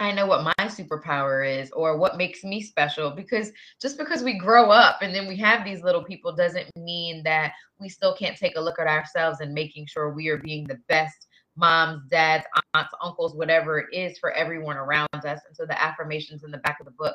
I 0.00 0.12
know 0.12 0.26
what 0.26 0.44
my 0.44 0.54
superpower 0.60 1.46
is 1.46 1.70
or 1.72 1.98
what 1.98 2.16
makes 2.16 2.42
me 2.42 2.62
special 2.62 3.10
because 3.10 3.52
just 3.82 3.98
because 3.98 4.22
we 4.22 4.38
grow 4.38 4.70
up 4.70 5.02
and 5.02 5.14
then 5.14 5.28
we 5.28 5.36
have 5.36 5.62
these 5.62 5.82
little 5.82 6.02
people 6.02 6.34
doesn't 6.34 6.70
mean 6.74 7.22
that 7.24 7.52
we 7.78 7.90
still 7.90 8.16
can't 8.16 8.36
take 8.36 8.56
a 8.56 8.60
look 8.60 8.78
at 8.78 8.86
ourselves 8.86 9.40
and 9.40 9.52
making 9.52 9.86
sure 9.86 10.14
we 10.14 10.28
are 10.28 10.38
being 10.38 10.66
the 10.66 10.78
best 10.88 11.28
moms, 11.54 12.02
dads, 12.08 12.46
aunts, 12.72 12.94
uncles, 13.02 13.34
whatever 13.34 13.78
it 13.78 13.88
is 13.92 14.18
for 14.18 14.32
everyone 14.32 14.78
around 14.78 15.08
us. 15.12 15.40
And 15.46 15.54
so 15.54 15.66
the 15.66 15.80
affirmations 15.80 16.44
in 16.44 16.50
the 16.50 16.58
back 16.58 16.80
of 16.80 16.86
the 16.86 16.92
book 16.92 17.14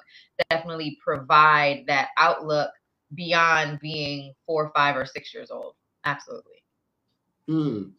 definitely 0.51 0.99
provide 1.03 1.85
that 1.87 2.09
outlook 2.19 2.69
beyond 3.13 3.79
being 3.79 4.33
four, 4.45 4.71
five, 4.75 4.95
or 4.95 5.05
six 5.05 5.33
years 5.33 5.51
old. 5.51 5.75
Absolutely. 6.05 6.63
mm. 7.49 7.91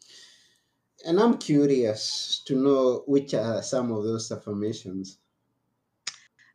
And 1.07 1.21
I'm 1.21 1.39
curious 1.39 2.43
to 2.47 2.57
know 2.57 3.05
which 3.07 3.35
are 3.35 3.63
some 3.63 3.93
of 3.93 4.03
those 4.03 4.33
affirmations. 4.33 5.19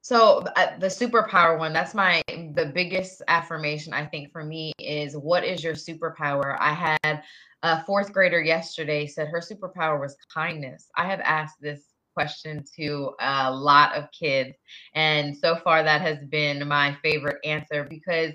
So 0.01 0.39
uh, 0.55 0.77
the 0.79 0.88
superpower 0.88 1.60
one, 1.60 1.74
that's 1.74 1.93
my 1.93 2.24
the 2.27 2.72
biggest 2.74 3.22
affirmation 3.27 3.93
I 3.93 4.05
think 4.05 4.31
for 4.31 4.43
me 4.43 4.74
is 4.79 5.15
what 5.15 5.43
is 5.43 5.63
your 5.63 5.75
superpower? 5.75 6.58
I 6.60 6.98
had 7.03 7.24
a 7.62 7.84
fourth 7.86 8.12
grader 8.12 8.41
yesterday 8.41 9.05
said 9.05 9.27
her 9.27 9.39
superpower 9.39 10.01
was 10.01 10.17
kindness. 10.34 10.89
I 10.98 11.05
have 11.05 11.20
asked 11.22 11.62
this 11.62 11.90
question 12.13 12.63
to 12.77 13.11
a 13.19 13.51
lot 13.51 13.95
of 13.95 14.05
kids 14.11 14.55
and 14.93 15.35
so 15.35 15.55
far 15.55 15.83
that 15.83 16.01
has 16.01 16.17
been 16.29 16.67
my 16.67 16.95
favorite 17.03 17.37
answer 17.45 17.85
because 17.89 18.31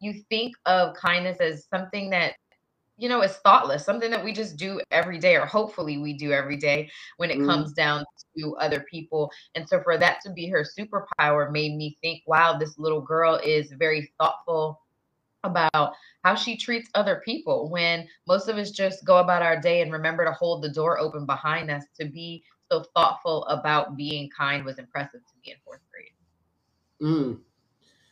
you 0.00 0.14
think 0.30 0.54
of 0.66 0.94
kindness 0.94 1.38
as 1.40 1.66
something 1.68 2.10
that 2.10 2.34
you 2.96 3.08
know, 3.08 3.22
is 3.22 3.36
thoughtless, 3.38 3.84
something 3.84 4.10
that 4.10 4.24
we 4.24 4.32
just 4.32 4.56
do 4.56 4.80
every 4.90 5.18
day, 5.18 5.36
or 5.36 5.46
hopefully 5.46 5.98
we 5.98 6.12
do 6.16 6.32
every 6.32 6.56
day 6.56 6.90
when 7.16 7.30
it 7.30 7.40
Mm, 7.40 7.42
comes 7.42 7.72
down 7.72 8.04
to 8.36 8.54
other 8.56 8.84
people. 8.90 9.30
And 9.54 9.68
so 9.68 9.80
for 9.82 9.96
that 9.98 10.20
to 10.22 10.32
be 10.32 10.48
her 10.48 10.64
superpower 10.78 11.50
made 11.50 11.76
me 11.76 11.96
think, 12.02 12.22
wow, 12.26 12.58
this 12.58 12.78
little 12.78 13.00
girl 13.00 13.40
is 13.42 13.72
very 13.78 14.12
thoughtful 14.18 14.80
about 15.44 15.94
how 16.24 16.34
she 16.34 16.56
treats 16.56 16.90
other 16.94 17.22
people 17.24 17.70
when 17.70 18.06
most 18.26 18.48
of 18.48 18.56
us 18.56 18.70
just 18.70 19.04
go 19.04 19.18
about 19.18 19.42
our 19.42 19.60
day 19.60 19.80
and 19.82 19.92
remember 19.92 20.24
to 20.24 20.32
hold 20.32 20.62
the 20.62 20.68
door 20.72 20.98
open 20.98 21.26
behind 21.26 21.70
us 21.70 21.84
to 21.98 22.06
be 22.06 22.42
so 22.70 22.84
thoughtful 22.94 23.44
about 23.46 23.96
being 23.96 24.30
kind 24.36 24.64
was 24.64 24.78
impressive 24.78 25.20
to 25.26 25.34
me 25.44 25.52
in 25.52 25.58
fourth 25.64 25.80
grade. 25.90 26.12
mm. 27.02 27.40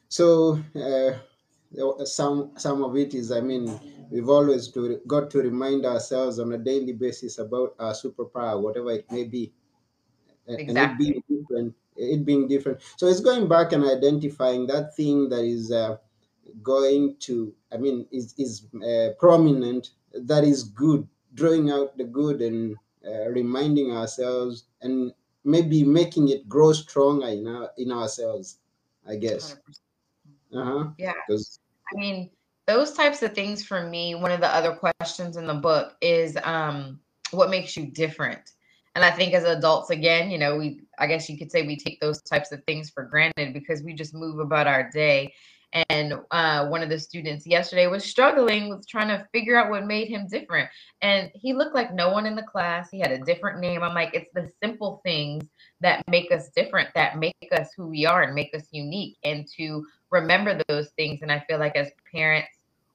So 0.08 0.60
uh, 0.76 2.04
some 2.04 2.52
some 2.58 2.82
of 2.84 2.96
it 2.96 3.14
is, 3.14 3.32
I 3.32 3.40
mean, 3.40 3.80
we've 4.10 4.28
always 4.28 4.68
to, 4.72 5.00
got 5.06 5.30
to 5.32 5.38
remind 5.40 5.86
ourselves 5.86 6.38
on 6.38 6.52
a 6.52 6.58
daily 6.58 6.92
basis 6.92 7.38
about 7.38 7.74
our 7.78 7.92
superpower, 7.92 8.60
whatever 8.60 8.92
it 8.92 9.10
may 9.10 9.24
be, 9.24 9.52
a- 10.48 10.62
and 10.68 10.80
it 10.80 10.96
being 10.98 11.22
different. 11.28 11.74
It 11.96 12.24
being 12.24 12.48
different. 12.48 12.80
So 12.96 13.06
it's 13.08 13.20
going 13.20 13.48
back 13.48 13.72
and 13.72 13.84
identifying 13.84 14.66
that 14.68 14.94
thing 14.96 15.28
that 15.30 15.44
is 15.44 15.72
uh, 15.72 15.96
going 16.62 17.16
to, 17.20 17.54
I 17.72 17.78
mean, 17.78 18.06
is 18.12 18.34
is 18.38 18.66
uh, 18.84 19.14
prominent. 19.18 19.92
That 20.14 20.44
is 20.44 20.64
good. 20.64 21.08
Drawing 21.34 21.70
out 21.70 21.96
the 21.98 22.04
good 22.04 22.42
and 22.42 22.76
uh, 23.08 23.30
reminding 23.30 23.92
ourselves, 23.92 24.64
and 24.82 25.12
maybe 25.44 25.82
making 25.82 26.28
it 26.28 26.48
grow 26.48 26.72
stronger 26.72 27.28
in 27.28 27.46
our 27.46 27.70
in 27.78 27.90
ourselves. 27.90 28.58
I 29.08 29.16
guess. 29.16 29.56
Uh 30.54 30.64
huh. 30.64 30.84
Yeah. 30.98 31.14
I 31.30 31.96
mean, 31.96 32.30
those 32.66 32.92
types 32.92 33.22
of 33.22 33.34
things 33.34 33.64
for 33.64 33.84
me, 33.88 34.14
one 34.14 34.30
of 34.30 34.40
the 34.40 34.54
other 34.54 34.74
questions 34.74 35.36
in 35.36 35.46
the 35.46 35.54
book 35.54 35.96
is 36.02 36.36
um, 36.44 37.00
what 37.30 37.48
makes 37.48 37.76
you 37.76 37.86
different? 37.86 38.52
And 38.94 39.04
I 39.04 39.10
think 39.10 39.32
as 39.32 39.44
adults, 39.44 39.90
again, 39.90 40.30
you 40.30 40.38
know, 40.38 40.56
we, 40.56 40.82
I 40.98 41.06
guess 41.06 41.28
you 41.30 41.38
could 41.38 41.50
say 41.50 41.66
we 41.66 41.76
take 41.76 42.00
those 42.00 42.20
types 42.22 42.52
of 42.52 42.62
things 42.64 42.90
for 42.90 43.04
granted 43.04 43.54
because 43.54 43.82
we 43.82 43.94
just 43.94 44.14
move 44.14 44.38
about 44.38 44.66
our 44.66 44.90
day. 44.90 45.32
And 45.90 46.14
uh, 46.30 46.66
one 46.68 46.82
of 46.82 46.88
the 46.88 46.98
students 46.98 47.46
yesterday 47.46 47.86
was 47.86 48.04
struggling 48.04 48.70
with 48.70 48.88
trying 48.88 49.08
to 49.08 49.26
figure 49.32 49.56
out 49.56 49.70
what 49.70 49.86
made 49.86 50.08
him 50.08 50.26
different. 50.26 50.68
And 51.02 51.30
he 51.34 51.52
looked 51.52 51.74
like 51.74 51.92
no 51.92 52.10
one 52.10 52.26
in 52.26 52.36
the 52.36 52.42
class. 52.42 52.90
He 52.90 53.00
had 53.00 53.12
a 53.12 53.18
different 53.18 53.60
name. 53.60 53.82
I'm 53.82 53.94
like, 53.94 54.14
it's 54.14 54.32
the 54.34 54.50
simple 54.62 55.00
things 55.04 55.44
that 55.80 56.02
make 56.08 56.32
us 56.32 56.48
different, 56.56 56.88
that 56.94 57.18
make 57.18 57.34
us 57.52 57.68
who 57.76 57.88
we 57.88 58.06
are 58.06 58.22
and 58.22 58.34
make 58.34 58.54
us 58.54 58.66
unique. 58.70 59.18
And 59.24 59.46
to 59.58 59.84
remember 60.10 60.60
those 60.68 60.88
things. 60.90 61.20
And 61.22 61.30
I 61.30 61.44
feel 61.48 61.58
like 61.58 61.76
as 61.76 61.90
parents 62.10 62.48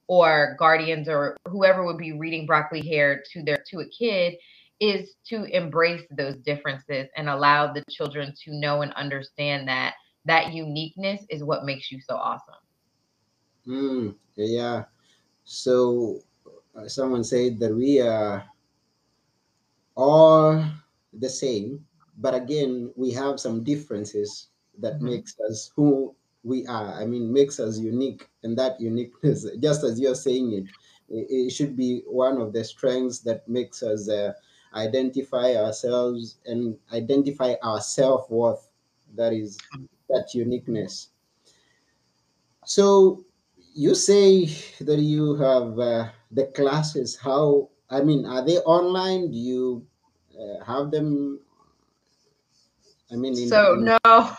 or 0.07 0.55
guardians 0.59 1.07
or 1.07 1.37
whoever 1.47 1.85
would 1.85 1.97
be 1.97 2.11
reading 2.11 2.45
broccoli 2.45 2.85
hair 2.87 3.23
to 3.33 3.43
their 3.43 3.63
to 3.69 3.79
a 3.79 3.89
kid 3.89 4.35
is 4.79 5.15
to 5.27 5.45
embrace 5.45 6.05
those 6.11 6.35
differences 6.37 7.07
and 7.15 7.29
allow 7.29 7.71
the 7.71 7.83
children 7.89 8.33
to 8.43 8.53
know 8.53 8.81
and 8.81 8.91
understand 8.93 9.67
that 9.67 9.93
that 10.25 10.53
uniqueness 10.53 11.21
is 11.29 11.43
what 11.43 11.63
makes 11.63 11.91
you 11.91 12.01
so 12.01 12.15
awesome. 12.15 12.55
Mm, 13.67 14.15
yeah. 14.35 14.85
So 15.45 16.21
uh, 16.75 16.87
someone 16.87 17.23
said 17.23 17.59
that 17.59 17.73
we 17.75 18.01
are 18.01 18.49
all 19.95 20.63
the 21.13 21.29
same, 21.29 21.85
but 22.17 22.33
again, 22.33 22.91
we 22.95 23.11
have 23.11 23.39
some 23.39 23.63
differences 23.63 24.49
that 24.79 25.01
Mhm. 25.01 25.03
makes 25.03 25.35
us 25.49 25.71
who 25.75 26.15
we 26.43 26.65
are. 26.67 26.93
I 26.93 27.05
mean, 27.05 27.31
makes 27.31 27.59
us 27.59 27.79
unique, 27.79 28.29
and 28.43 28.57
that 28.57 28.79
uniqueness, 28.81 29.45
just 29.59 29.83
as 29.83 29.99
you're 29.99 30.15
saying 30.15 30.53
it, 30.53 30.65
it, 31.09 31.27
it 31.47 31.49
should 31.51 31.75
be 31.77 32.01
one 32.07 32.41
of 32.41 32.53
the 32.53 32.63
strengths 32.63 33.19
that 33.19 33.47
makes 33.47 33.83
us 33.83 34.09
uh, 34.09 34.33
identify 34.73 35.55
ourselves 35.55 36.39
and 36.45 36.79
identify 36.91 37.55
our 37.61 37.81
self 37.81 38.29
worth. 38.29 38.71
That 39.15 39.33
is 39.33 39.63
that 40.09 40.31
uniqueness. 40.33 41.09
So 42.65 43.25
you 43.73 43.95
say 43.95 44.45
that 44.81 44.99
you 44.99 45.35
have 45.35 45.79
uh, 45.79 46.09
the 46.31 46.47
classes. 46.55 47.17
How? 47.17 47.69
I 47.89 48.01
mean, 48.01 48.25
are 48.25 48.45
they 48.45 48.57
online? 48.59 49.31
Do 49.31 49.37
you 49.37 49.87
uh, 50.39 50.63
have 50.63 50.91
them? 50.91 51.39
I 53.11 53.15
mean, 53.15 53.37
in, 53.37 53.47
So 53.47 53.73
in 53.73 53.85
no, 53.85 53.99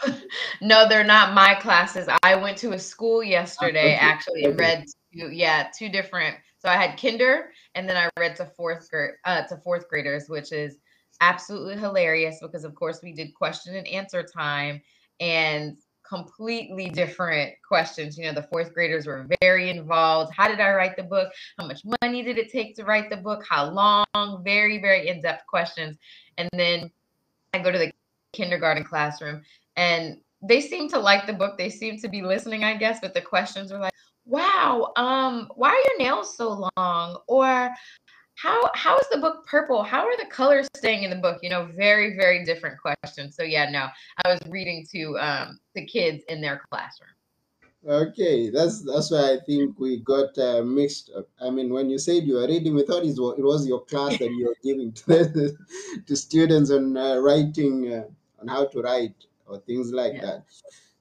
no, 0.60 0.88
they're 0.88 1.04
not 1.04 1.34
my 1.34 1.54
classes. 1.54 2.08
I 2.22 2.36
went 2.36 2.58
to 2.58 2.72
a 2.72 2.78
school 2.78 3.22
yesterday 3.22 3.94
okay, 3.94 3.98
actually 4.00 4.46
okay, 4.46 4.56
read 4.56 4.84
two, 5.12 5.30
yeah, 5.30 5.68
two 5.76 5.88
different. 5.88 6.36
So 6.58 6.68
I 6.68 6.76
had 6.76 6.98
kinder 6.98 7.50
and 7.74 7.88
then 7.88 7.96
I 7.96 8.08
read 8.18 8.36
to 8.36 8.46
fourth 8.46 8.90
grade 8.90 9.12
uh 9.24 9.42
to 9.42 9.56
fourth 9.58 9.88
graders, 9.88 10.28
which 10.28 10.50
is 10.50 10.78
absolutely 11.20 11.76
hilarious 11.76 12.38
because 12.40 12.64
of 12.64 12.74
course 12.74 13.00
we 13.02 13.12
did 13.12 13.34
question 13.34 13.76
and 13.76 13.86
answer 13.86 14.22
time 14.24 14.80
and 15.20 15.76
completely 16.08 16.88
different 16.88 17.54
questions. 17.66 18.16
You 18.18 18.24
know, 18.24 18.32
the 18.32 18.42
fourth 18.42 18.72
graders 18.74 19.06
were 19.06 19.26
very 19.40 19.70
involved. 19.70 20.32
How 20.34 20.48
did 20.48 20.60
I 20.60 20.72
write 20.72 20.96
the 20.96 21.02
book? 21.02 21.32
How 21.58 21.66
much 21.66 21.82
money 22.02 22.22
did 22.22 22.38
it 22.38 22.52
take 22.52 22.76
to 22.76 22.84
write 22.84 23.10
the 23.10 23.16
book? 23.16 23.44
How 23.48 23.70
long? 23.70 24.04
Very, 24.44 24.80
very 24.80 25.08
in-depth 25.08 25.46
questions. 25.46 25.96
And 26.38 26.48
then 26.52 26.90
I 27.52 27.58
go 27.58 27.70
to 27.70 27.78
the 27.78 27.92
kindergarten 28.32 28.84
classroom 28.84 29.42
and 29.76 30.18
they 30.42 30.60
seem 30.60 30.88
to 30.90 30.98
like 30.98 31.26
the 31.26 31.32
book. 31.32 31.56
They 31.56 31.70
seem 31.70 31.98
to 31.98 32.08
be 32.08 32.22
listening, 32.22 32.64
I 32.64 32.76
guess, 32.76 33.00
but 33.00 33.14
the 33.14 33.20
questions 33.20 33.72
were 33.72 33.78
like, 33.78 33.92
wow, 34.26 34.92
um, 34.96 35.48
why 35.54 35.70
are 35.70 35.90
your 35.90 35.98
nails 35.98 36.36
so 36.36 36.68
long? 36.76 37.18
Or 37.28 37.70
how 38.36 38.70
how 38.74 38.98
is 38.98 39.06
the 39.12 39.18
book 39.18 39.46
purple? 39.46 39.82
How 39.82 40.04
are 40.06 40.16
the 40.16 40.26
colors 40.30 40.68
staying 40.76 41.02
in 41.04 41.10
the 41.10 41.16
book? 41.16 41.38
You 41.42 41.50
know, 41.50 41.68
very, 41.76 42.16
very 42.16 42.44
different 42.44 42.78
questions. 42.80 43.36
So 43.36 43.42
yeah, 43.42 43.70
no, 43.70 43.88
I 44.24 44.28
was 44.28 44.40
reading 44.48 44.86
to 44.92 45.18
um 45.18 45.60
the 45.74 45.86
kids 45.86 46.24
in 46.28 46.40
their 46.40 46.62
classroom. 46.70 47.10
okay. 47.86 48.50
That's 48.50 48.82
that's 48.82 49.10
why 49.10 49.32
I 49.34 49.38
think 49.46 49.78
we 49.78 49.98
got 49.98 50.36
uh, 50.38 50.62
mixed 50.62 51.10
up. 51.16 51.28
I 51.40 51.50
mean, 51.50 51.72
when 51.72 51.90
you 51.90 51.98
said 51.98 52.24
you 52.24 52.34
were 52.34 52.46
reading, 52.46 52.74
we 52.74 52.84
thought 52.84 53.04
it 53.04 53.16
was, 53.18 53.38
it 53.38 53.44
was 53.44 53.66
your 53.66 53.84
class 53.84 54.18
that 54.18 54.32
you 54.32 54.46
were 54.46 54.56
giving 54.62 54.92
to 54.92 55.06
the, 55.06 55.56
to 56.06 56.16
students 56.16 56.70
on 56.70 56.96
uh, 56.96 57.16
writing 57.16 57.92
uh, 57.92 58.04
on 58.40 58.48
how 58.48 58.66
to 58.66 58.82
write 58.82 59.14
or 59.46 59.58
things 59.58 59.92
like 59.92 60.14
Yeah. 60.14 60.20
that. 60.20 60.44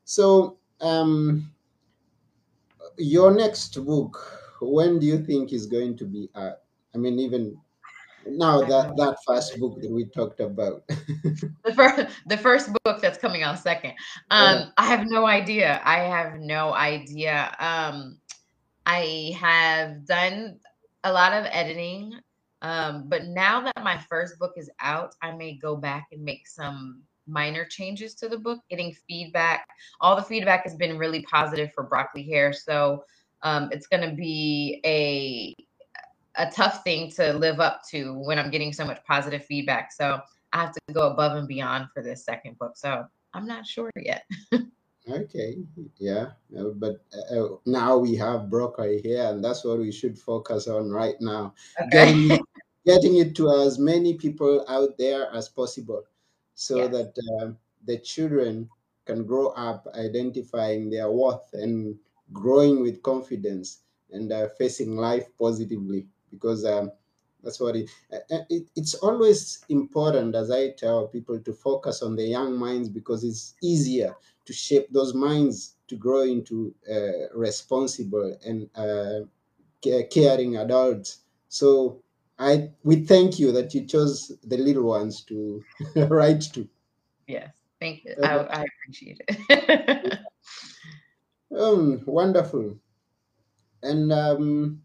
So, 0.03 0.57
um, 0.81 1.51
your 2.97 3.31
next 3.33 3.83
book, 3.85 4.57
when 4.61 4.99
do 4.99 5.05
you 5.05 5.19
think 5.23 5.53
is 5.53 5.65
going 5.65 5.97
to 5.97 6.05
be 6.05 6.29
out? 6.35 6.59
I 6.93 6.97
mean, 6.97 7.19
even 7.19 7.57
now 8.25 8.61
that 8.61 8.95
that 8.97 9.17
first 9.25 9.59
book 9.59 9.81
that 9.81 9.91
we 9.91 10.05
talked 10.05 10.39
about. 10.39 10.83
the 10.87 11.73
first 11.75 12.07
the 12.27 12.37
first 12.37 12.69
book 12.83 13.01
that's 13.01 13.17
coming 13.17 13.43
out 13.43 13.59
second. 13.59 13.93
Yeah. 14.31 14.37
Um, 14.37 14.73
I 14.77 14.85
have 14.85 15.07
no 15.07 15.25
idea. 15.25 15.81
I 15.83 15.99
have 15.99 16.39
no 16.39 16.73
idea. 16.73 17.55
Um, 17.59 18.17
I 18.85 19.35
have 19.39 20.05
done 20.05 20.59
a 21.03 21.11
lot 21.11 21.33
of 21.33 21.45
editing, 21.51 22.19
um, 22.61 23.05
but 23.07 23.25
now 23.25 23.61
that 23.61 23.83
my 23.83 23.97
first 24.09 24.39
book 24.39 24.53
is 24.57 24.69
out, 24.79 25.15
I 25.21 25.31
may 25.31 25.55
go 25.55 25.75
back 25.75 26.07
and 26.11 26.23
make 26.23 26.47
some 26.47 27.01
minor 27.27 27.65
changes 27.65 28.13
to 28.15 28.29
the 28.29 28.37
book. 28.37 28.59
Getting 28.69 28.95
feedback, 29.07 29.65
all 30.01 30.15
the 30.15 30.23
feedback 30.23 30.63
has 30.63 30.75
been 30.75 30.97
really 30.97 31.23
positive 31.23 31.71
for 31.73 31.83
broccoli 31.83 32.23
hair, 32.23 32.53
so 32.53 33.03
um, 33.41 33.69
it's 33.71 33.87
going 33.87 34.07
to 34.09 34.15
be 34.15 34.81
a 34.85 35.53
a 36.35 36.49
tough 36.49 36.83
thing 36.83 37.11
to 37.11 37.33
live 37.33 37.59
up 37.59 37.81
to 37.91 38.13
when 38.13 38.39
I'm 38.39 38.51
getting 38.51 38.73
so 38.73 38.85
much 38.85 39.03
positive 39.05 39.45
feedback. 39.45 39.91
So 39.91 40.19
I 40.51 40.61
have 40.61 40.73
to 40.73 40.93
go 40.93 41.11
above 41.11 41.37
and 41.37 41.47
beyond 41.47 41.87
for 41.93 42.01
this 42.01 42.25
second 42.25 42.57
book. 42.57 42.75
So 42.75 43.05
I'm 43.33 43.45
not 43.45 43.65
sure 43.65 43.91
yet. 43.95 44.25
Okay, 45.09 45.57
yeah, 45.97 46.27
uh, 46.57 46.69
but 46.75 47.03
uh, 47.13 47.35
uh, 47.35 47.47
now 47.65 47.97
we 47.97 48.15
have 48.15 48.49
broccoli 48.49 49.01
hair, 49.03 49.31
and 49.31 49.43
that's 49.43 49.65
what 49.65 49.77
we 49.79 49.91
should 49.91 50.17
focus 50.17 50.69
on 50.69 50.89
right 50.89 51.19
now. 51.19 51.53
Getting 51.91 52.31
it, 52.31 52.39
Okay. 52.39 52.41
getting 52.85 53.17
it 53.17 53.35
to 53.35 53.51
as 53.51 53.77
many 53.77 54.13
people 54.13 54.63
out 54.69 54.97
there 54.97 55.29
as 55.35 55.49
possible, 55.49 56.03
so 56.55 56.77
yes. 56.77 56.91
that 56.91 57.13
um 57.41 57.57
the 57.83 57.97
children 57.97 58.69
can 59.05 59.25
grow 59.25 59.49
up 59.59 59.87
identifying 59.93 60.89
their 60.89 61.11
worth 61.11 61.51
and 61.51 61.99
growing 62.31 62.81
with 62.81 63.03
confidence 63.03 63.79
and 64.11 64.31
uh, 64.31 64.47
facing 64.57 64.95
life 64.95 65.27
positively. 65.37 66.07
Because 66.33 66.65
um, 66.65 66.91
that's 67.43 67.59
what 67.59 67.75
it, 67.75 67.89
uh, 68.11 68.35
uh, 68.35 68.43
it. 68.49 68.67
It's 68.75 68.95
always 68.95 69.63
important, 69.69 70.35
as 70.35 70.49
I 70.49 70.71
tell 70.71 71.07
people, 71.07 71.39
to 71.39 71.53
focus 71.53 72.01
on 72.01 72.15
the 72.15 72.25
young 72.25 72.57
minds 72.57 72.89
because 72.89 73.23
it's 73.23 73.55
easier 73.61 74.15
to 74.45 74.53
shape 74.53 74.87
those 74.91 75.13
minds 75.13 75.75
to 75.87 75.95
grow 75.95 76.21
into 76.21 76.73
uh, 76.91 77.37
responsible 77.37 78.37
and 78.45 78.69
uh, 78.75 79.21
caring 80.09 80.57
adults. 80.57 81.19
So 81.49 82.01
I 82.39 82.71
we 82.83 83.05
thank 83.05 83.39
you 83.39 83.51
that 83.51 83.73
you 83.73 83.85
chose 83.85 84.31
the 84.43 84.57
little 84.57 84.83
ones 84.83 85.21
to 85.25 85.63
write 85.95 86.41
to. 86.53 86.67
Yes. 87.27 87.51
Thank 87.79 88.05
you. 88.05 88.15
I, 88.23 88.37
Uh, 88.37 88.47
I 88.49 88.65
appreciate 88.65 89.21
it. 89.27 90.19
um, 91.57 92.01
wonderful. 92.05 92.77
And 93.81 94.13
um, 94.13 94.81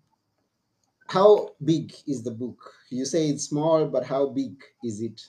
how 1.09 1.51
big 1.65 1.95
is 2.07 2.23
the 2.23 2.31
book? 2.31 2.73
You 2.91 3.05
say 3.05 3.29
it's 3.29 3.45
small, 3.45 3.87
but 3.87 4.05
how 4.05 4.27
big 4.29 4.63
is 4.85 5.01
it? 5.01 5.21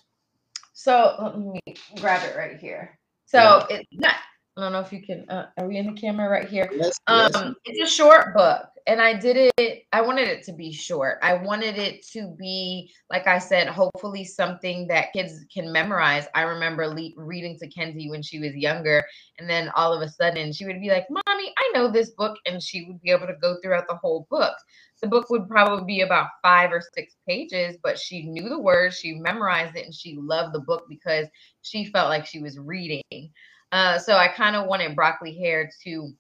So 0.74 1.16
let 1.20 1.40
me 1.40 1.60
grab 2.00 2.24
it 2.24 2.38
right 2.38 2.58
here. 2.58 2.98
So 3.26 3.66
it's 3.70 3.88
not. 3.92 4.16
I 4.58 4.62
don't 4.62 4.74
know 4.74 4.80
if 4.80 4.92
you 4.92 5.02
can. 5.02 5.30
Uh, 5.30 5.48
are 5.58 5.68
we 5.68 5.78
in 5.78 5.86
the 5.86 6.00
camera 6.00 6.28
right 6.30 6.48
here? 6.48 6.70
Yes. 6.74 7.00
Um, 7.08 7.30
yes. 7.34 7.54
it's 7.66 7.92
a 7.92 7.96
short 7.96 8.34
book, 8.34 8.66
and 8.88 9.02
I 9.02 9.14
did 9.14 9.52
it. 9.58 9.84
I 9.94 10.02
wanted 10.02 10.28
it 10.28 10.44
to 10.46 10.54
be 10.54 10.74
short. 10.74 11.20
I 11.22 11.36
wanted 11.36 11.78
it 11.78 12.06
to 12.14 12.36
be, 12.38 12.92
like 13.10 13.26
I 13.28 13.38
said, 13.38 13.68
hopefully 13.68 14.26
something 14.26 14.88
that 14.88 15.14
kids 15.14 15.46
can 15.54 15.72
memorize. 15.72 16.28
I 16.36 16.42
remember 16.42 16.88
le- 16.88 17.12
reading 17.16 17.58
to 17.60 17.70
Kenzie 17.70 18.10
when 18.10 18.22
she 18.22 18.40
was 18.40 18.54
younger, 18.54 19.04
and 19.38 19.50
then 19.50 19.70
all 19.76 19.94
of 19.94 20.02
a 20.02 20.10
sudden 20.10 20.52
she 20.52 20.66
would 20.66 20.82
be 20.82 20.90
like, 20.90 21.06
"Mommy, 21.10 21.54
I 21.58 21.72
know 21.74 21.90
this 21.90 22.10
book," 22.10 22.38
and 22.46 22.62
she 22.62 22.86
would 22.86 23.02
be 23.02 23.12
able 23.12 23.28
to 23.28 23.38
go 23.42 23.58
throughout 23.62 23.88
the 23.88 23.96
whole 23.96 24.28
book. 24.30 24.56
The 25.02 25.08
book 25.08 25.30
would 25.30 25.48
probably 25.48 25.86
be 25.86 26.02
about 26.02 26.30
five 26.42 26.72
or 26.72 26.82
six 26.94 27.16
pages, 27.28 27.78
but 27.84 27.98
she 27.98 28.24
knew 28.24 28.50
the 28.50 28.60
words, 28.60 28.98
she 28.98 29.14
memorized 29.14 29.76
it, 29.76 29.86
and 29.86 29.94
she 29.94 30.18
loved 30.20 30.54
the 30.54 30.60
book 30.60 30.86
because 30.90 31.28
she 31.62 31.86
felt 31.86 32.10
like 32.10 32.26
she 32.26 32.40
was 32.42 32.60
reading. 32.60 33.32
Uh, 33.72 33.98
so 34.00 34.16
I 34.16 34.28
kind 34.28 34.56
of 34.56 34.68
wanted 34.68 34.96
broccoli 34.96 35.38
hair 35.38 35.70
to 35.84 36.12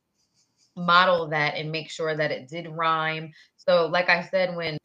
model 0.75 1.27
that 1.29 1.55
and 1.55 1.71
make 1.71 1.89
sure 1.89 2.15
that 2.15 2.31
it 2.31 2.48
did 2.48 2.67
rhyme. 2.69 3.31
So, 3.57 3.88
like 3.88 4.09
I 4.09 4.24
said, 4.24 4.55
when 4.55 4.77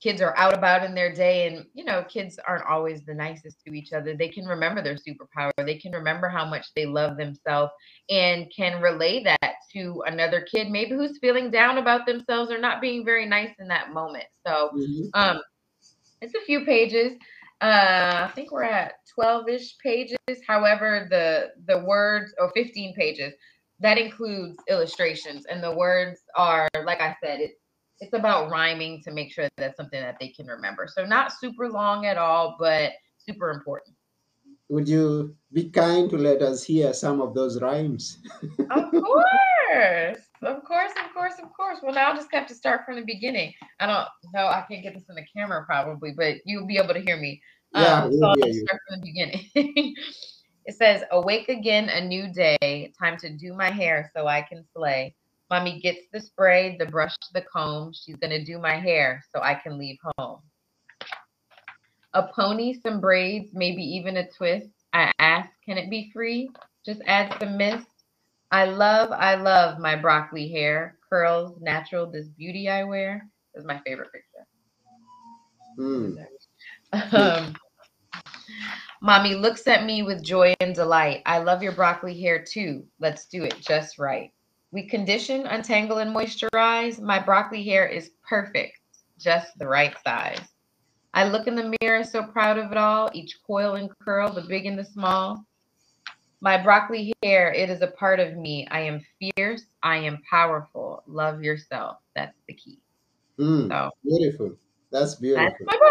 kids 0.00 0.22
are 0.22 0.36
out 0.36 0.56
about 0.56 0.84
in 0.84 0.94
their 0.94 1.12
day, 1.12 1.46
and 1.46 1.66
you 1.74 1.84
know, 1.84 2.04
kids 2.04 2.38
aren't 2.46 2.66
always 2.66 3.04
the 3.04 3.14
nicest 3.14 3.62
to 3.66 3.72
each 3.72 3.92
other, 3.92 4.14
they 4.16 4.28
can 4.28 4.46
remember 4.46 4.82
their 4.82 4.96
superpower. 4.96 5.50
They 5.58 5.78
can 5.78 5.92
remember 5.92 6.28
how 6.28 6.44
much 6.44 6.66
they 6.74 6.86
love 6.86 7.16
themselves 7.16 7.72
and 8.08 8.46
can 8.54 8.80
relay 8.80 9.24
that 9.24 9.54
to 9.72 10.02
another 10.06 10.42
kid, 10.42 10.70
maybe 10.70 10.92
who's 10.92 11.18
feeling 11.18 11.50
down 11.50 11.78
about 11.78 12.06
themselves 12.06 12.50
or 12.50 12.58
not 12.58 12.80
being 12.80 13.04
very 13.04 13.26
nice 13.26 13.54
in 13.58 13.68
that 13.68 13.92
moment. 13.92 14.26
So, 14.46 14.70
Mhm. 14.74 15.10
um, 15.14 15.42
it's 16.20 16.34
a 16.34 16.40
few 16.40 16.64
pages. 16.64 17.18
Uh, 17.60 18.28
I 18.28 18.32
think 18.34 18.52
we're 18.52 18.62
at 18.62 18.94
12-ish 19.18 19.78
pages. 19.78 20.18
However, 20.46 21.06
the 21.10 21.52
the 21.66 21.84
words 21.84 22.32
or 22.38 22.50
15 22.52 22.94
pages 22.94 23.34
that 23.80 23.98
includes 23.98 24.56
illustrations, 24.68 25.46
and 25.46 25.62
the 25.62 25.74
words 25.74 26.22
are 26.36 26.68
like 26.84 27.00
I 27.00 27.16
said, 27.22 27.40
it's 27.40 27.60
it's 28.00 28.12
about 28.12 28.50
rhyming 28.50 29.02
to 29.02 29.10
make 29.10 29.32
sure 29.32 29.44
that 29.44 29.52
that's 29.56 29.76
something 29.76 30.00
that 30.00 30.16
they 30.20 30.28
can 30.28 30.46
remember. 30.46 30.86
So 30.86 31.04
not 31.04 31.32
super 31.32 31.68
long 31.68 32.06
at 32.06 32.16
all, 32.16 32.56
but 32.58 32.92
super 33.18 33.50
important. 33.50 33.94
Would 34.70 34.86
you 34.86 35.34
be 35.52 35.70
kind 35.70 36.10
to 36.10 36.18
let 36.18 36.42
us 36.42 36.62
hear 36.62 36.92
some 36.92 37.20
of 37.20 37.34
those 37.34 37.60
rhymes? 37.60 38.18
Of 38.70 38.90
course, 38.92 40.20
of 40.42 40.64
course, 40.64 40.92
of 41.04 41.12
course, 41.12 41.34
of 41.42 41.52
course. 41.52 41.78
Well, 41.82 41.92
now 41.92 42.08
I'll 42.08 42.16
just 42.16 42.32
have 42.32 42.46
to 42.46 42.54
start 42.54 42.82
from 42.86 42.96
the 42.96 43.04
beginning. 43.04 43.52
I 43.80 43.86
don't 43.86 44.06
know. 44.32 44.46
I 44.46 44.64
can't 44.68 44.82
get 44.82 44.94
this 44.94 45.04
in 45.08 45.14
the 45.14 45.26
camera 45.36 45.64
probably, 45.66 46.12
but 46.16 46.36
you'll 46.44 46.66
be 46.66 46.78
able 46.78 46.94
to 46.94 47.00
hear 47.00 47.18
me. 47.18 47.42
Yeah, 47.74 48.04
Um, 48.04 48.10
we'll 48.10 48.20
so 48.20 48.26
I'll 48.28 48.36
just 48.36 48.60
start 48.60 48.80
from 48.88 49.00
the 49.00 49.06
beginning. 49.06 49.44
it 50.64 50.74
says, 50.74 51.02
Awake 51.10 51.48
again, 51.48 51.88
a 51.88 52.02
new 52.04 52.32
day. 52.32 52.92
Time 52.98 53.16
to 53.18 53.30
do 53.30 53.54
my 53.54 53.70
hair 53.70 54.10
so 54.16 54.26
I 54.26 54.42
can 54.42 54.64
slay. 54.74 55.14
Mommy 55.50 55.80
gets 55.80 56.02
the 56.12 56.20
spray, 56.20 56.76
the 56.78 56.86
brush, 56.86 57.14
the 57.32 57.42
comb. 57.42 57.92
She's 57.92 58.16
going 58.16 58.30
to 58.30 58.44
do 58.44 58.58
my 58.58 58.76
hair 58.76 59.22
so 59.34 59.42
I 59.42 59.54
can 59.54 59.78
leave 59.78 59.96
home. 60.18 60.40
A 62.14 62.28
pony, 62.34 62.74
some 62.82 63.00
braids, 63.00 63.50
maybe 63.52 63.82
even 63.82 64.18
a 64.18 64.28
twist. 64.30 64.68
I 64.92 65.12
ask, 65.18 65.50
Can 65.64 65.78
it 65.78 65.90
be 65.90 66.10
free? 66.12 66.50
Just 66.84 67.00
add 67.06 67.34
some 67.38 67.56
mist. 67.56 67.86
I 68.50 68.64
love, 68.64 69.10
I 69.12 69.34
love 69.34 69.78
my 69.78 69.94
broccoli 69.94 70.48
hair. 70.48 70.98
Curls, 71.08 71.58
natural, 71.60 72.10
this 72.10 72.28
beauty 72.28 72.68
I 72.68 72.84
wear. 72.84 73.28
This 73.54 73.62
is 73.62 73.66
my 73.66 73.80
favorite 73.86 74.10
picture. 74.12 74.46
Mm. 75.78 76.26
Um, 77.12 77.54
Mommy 79.00 79.34
looks 79.34 79.66
at 79.66 79.84
me 79.84 80.02
with 80.02 80.22
joy 80.22 80.54
and 80.60 80.74
delight. 80.74 81.22
I 81.26 81.38
love 81.38 81.62
your 81.62 81.72
broccoli 81.72 82.18
hair 82.20 82.42
too. 82.42 82.84
Let's 82.98 83.26
do 83.26 83.44
it 83.44 83.56
just 83.60 83.98
right. 83.98 84.32
We 84.70 84.86
condition, 84.86 85.46
untangle, 85.46 85.96
and 85.98 86.14
moisturize. 86.14 87.00
My 87.00 87.18
broccoli 87.18 87.64
hair 87.64 87.86
is 87.86 88.10
perfect, 88.28 88.78
just 89.18 89.58
the 89.58 89.66
right 89.66 89.94
size. 90.06 90.42
I 91.14 91.26
look 91.28 91.46
in 91.46 91.54
the 91.54 91.74
mirror, 91.80 92.04
so 92.04 92.22
proud 92.22 92.58
of 92.58 92.70
it 92.70 92.76
all. 92.76 93.08
Each 93.14 93.38
coil 93.46 93.76
and 93.76 93.88
curl, 94.04 94.30
the 94.32 94.42
big 94.42 94.66
and 94.66 94.78
the 94.78 94.84
small. 94.84 95.42
My 96.40 96.62
broccoli 96.62 97.14
hair, 97.22 97.52
it 97.52 97.70
is 97.70 97.80
a 97.80 97.88
part 97.88 98.20
of 98.20 98.36
me. 98.36 98.68
I 98.70 98.80
am 98.80 99.00
fierce. 99.18 99.64
I 99.82 99.96
am 99.96 100.20
powerful. 100.30 101.02
Love 101.06 101.42
yourself. 101.42 101.96
That's 102.14 102.36
the 102.46 102.52
key. 102.54 102.78
Mm. 103.38 103.68
So 103.68 103.90
Beautiful. 104.04 104.54
That's 104.92 105.14
that's 105.14 105.20
beautiful. 105.20 105.66
my 105.66 105.78
book. 105.78 105.90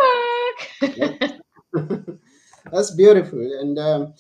That's 2.72 2.92
beautiful. 2.92 3.40
And 3.40 3.80
um, 3.80 4.14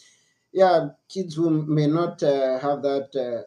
yeah, 0.53 0.89
kids 1.09 1.35
who 1.35 1.49
may 1.49 1.87
not 1.87 2.23
uh, 2.23 2.59
have 2.59 2.81
that 2.83 3.09
uh, 3.15 3.43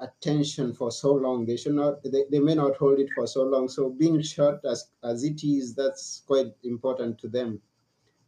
attention 0.00 0.72
for 0.74 0.90
so 0.90 1.12
long, 1.14 1.46
they 1.46 1.56
should 1.56 1.74
not. 1.74 2.02
They, 2.02 2.24
they 2.30 2.40
may 2.40 2.54
not 2.54 2.76
hold 2.76 2.98
it 3.00 3.10
for 3.14 3.26
so 3.26 3.44
long. 3.44 3.68
So 3.68 3.90
being 3.90 4.20
short 4.22 4.64
as 4.64 4.90
as 5.02 5.24
it 5.24 5.44
is, 5.44 5.74
that's 5.74 6.22
quite 6.26 6.52
important 6.64 7.18
to 7.20 7.28
them. 7.28 7.62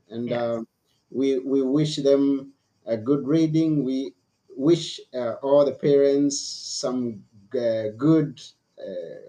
And 0.08 0.32
Yes. 0.32 0.32
uh, 0.32 0.62
we 1.10 1.38
we 1.40 1.62
wish 1.62 1.96
them 1.96 2.54
a 2.86 2.96
good 2.96 3.26
reading. 3.26 3.84
We 3.84 4.14
wish 4.56 5.00
uh, 5.14 5.34
all 5.42 5.64
the 5.64 5.74
parents 5.74 6.38
some 6.40 7.24
uh, 7.54 7.88
good. 7.96 8.40
Uh, 8.78 9.20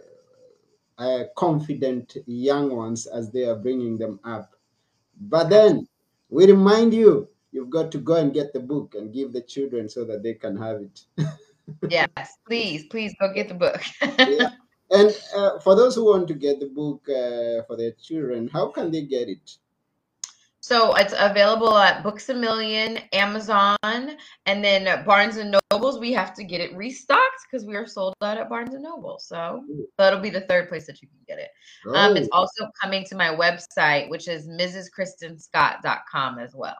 uh, 0.97 1.25
confident 1.35 2.17
young 2.25 2.75
ones 2.75 3.05
as 3.07 3.31
they 3.31 3.45
are 3.45 3.55
bringing 3.55 3.97
them 3.97 4.19
up. 4.23 4.55
But 5.19 5.49
then 5.49 5.87
we 6.29 6.45
remind 6.47 6.93
you, 6.93 7.29
you've 7.51 7.69
got 7.69 7.91
to 7.93 7.99
go 7.99 8.15
and 8.15 8.33
get 8.33 8.53
the 8.53 8.59
book 8.59 8.95
and 8.95 9.13
give 9.13 9.33
the 9.33 9.41
children 9.41 9.89
so 9.89 10.05
that 10.05 10.23
they 10.23 10.35
can 10.35 10.57
have 10.57 10.81
it. 10.81 11.05
Yes, 11.89 12.09
please, 12.47 12.85
please 12.89 13.13
go 13.19 13.33
get 13.33 13.47
the 13.49 13.53
book. 13.55 13.81
Yeah. 14.01 14.49
And 14.89 15.13
uh, 15.35 15.59
for 15.59 15.75
those 15.75 15.95
who 15.95 16.05
want 16.05 16.29
to 16.29 16.33
get 16.33 16.61
the 16.61 16.67
book 16.67 17.01
uh, 17.09 17.63
for 17.67 17.75
their 17.77 17.91
children, 18.01 18.47
how 18.47 18.69
can 18.69 18.89
they 18.91 19.01
get 19.01 19.27
it? 19.27 19.57
so 20.61 20.95
it's 20.95 21.13
available 21.17 21.77
at 21.77 22.03
Books 22.03 22.27
a 22.29 22.33
Million, 22.33 22.99
Amazon, 23.13 23.77
and 23.83 24.63
then 24.63 25.05
Barnes 25.05 25.37
and 25.37 25.55
Nobles. 25.71 25.97
We 25.99 26.11
have 26.13 26.33
to 26.35 26.43
get 26.43 26.59
it 26.61 26.75
restocked 26.75 27.45
because 27.49 27.65
we 27.65 27.75
are 27.75 27.85
sold 27.87 28.13
out 28.21 28.37
at 28.37 28.49
Barnes 28.49 28.73
and 28.73 28.83
Noble. 28.83 29.17
So 29.19 29.63
that'll 29.97 30.19
be 30.19 30.29
the 30.29 30.41
third 30.41 30.67
place 30.67 30.85
that 30.87 31.01
you 31.01 31.07
can 31.07 31.19
get 31.27 31.39
it. 31.39 31.49
Um, 31.95 32.17
it's 32.17 32.27
Oh, 32.33 32.39
also 32.39 32.67
coming 32.81 33.05
to 33.05 33.15
my 33.15 33.29
website, 33.35 34.09
which 34.09 34.27
is 34.27 34.47
mrskristinscott.com 34.47 36.39
as 36.39 36.53
well. 36.55 36.77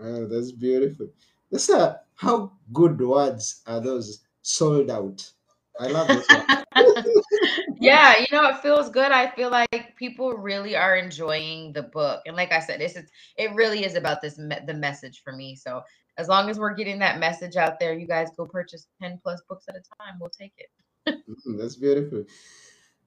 oh, 0.00 0.26
that's 0.26 0.50
beautiful. 0.52 1.08
That's 1.54 1.70
uh, 1.70 1.98
how 2.16 2.50
good 2.72 3.00
words 3.00 3.62
are 3.68 3.78
those 3.78 4.24
sold 4.42 4.90
out. 4.90 5.30
I 5.78 5.86
love 5.86 6.08
this 6.08 6.28
one. 6.28 6.64
yeah, 7.80 8.18
you 8.18 8.26
know, 8.32 8.48
it 8.48 8.58
feels 8.58 8.90
good. 8.90 9.12
I 9.12 9.30
feel 9.30 9.50
like 9.50 9.94
people 9.96 10.32
really 10.32 10.74
are 10.74 10.96
enjoying 10.96 11.72
the 11.72 11.84
book, 11.84 12.22
and 12.26 12.34
like 12.34 12.50
I 12.50 12.58
said, 12.58 12.80
this 12.80 12.96
is 12.96 13.08
it 13.36 13.54
really 13.54 13.84
is 13.84 13.94
about 13.94 14.20
this 14.20 14.36
me- 14.36 14.66
the 14.66 14.74
message 14.74 15.22
for 15.22 15.32
me. 15.32 15.54
So 15.54 15.80
as 16.18 16.26
long 16.26 16.50
as 16.50 16.58
we're 16.58 16.74
getting 16.74 16.98
that 16.98 17.20
message 17.20 17.54
out 17.54 17.78
there, 17.78 17.94
you 17.94 18.08
guys 18.08 18.30
go 18.36 18.46
purchase 18.46 18.88
ten 19.00 19.20
plus 19.22 19.40
books 19.48 19.66
at 19.68 19.76
a 19.76 19.82
time. 20.02 20.18
We'll 20.20 20.30
take 20.30 20.54
it. 20.58 20.70
Mm, 21.46 21.58
That's 21.58 21.76
beautiful. 21.76 22.24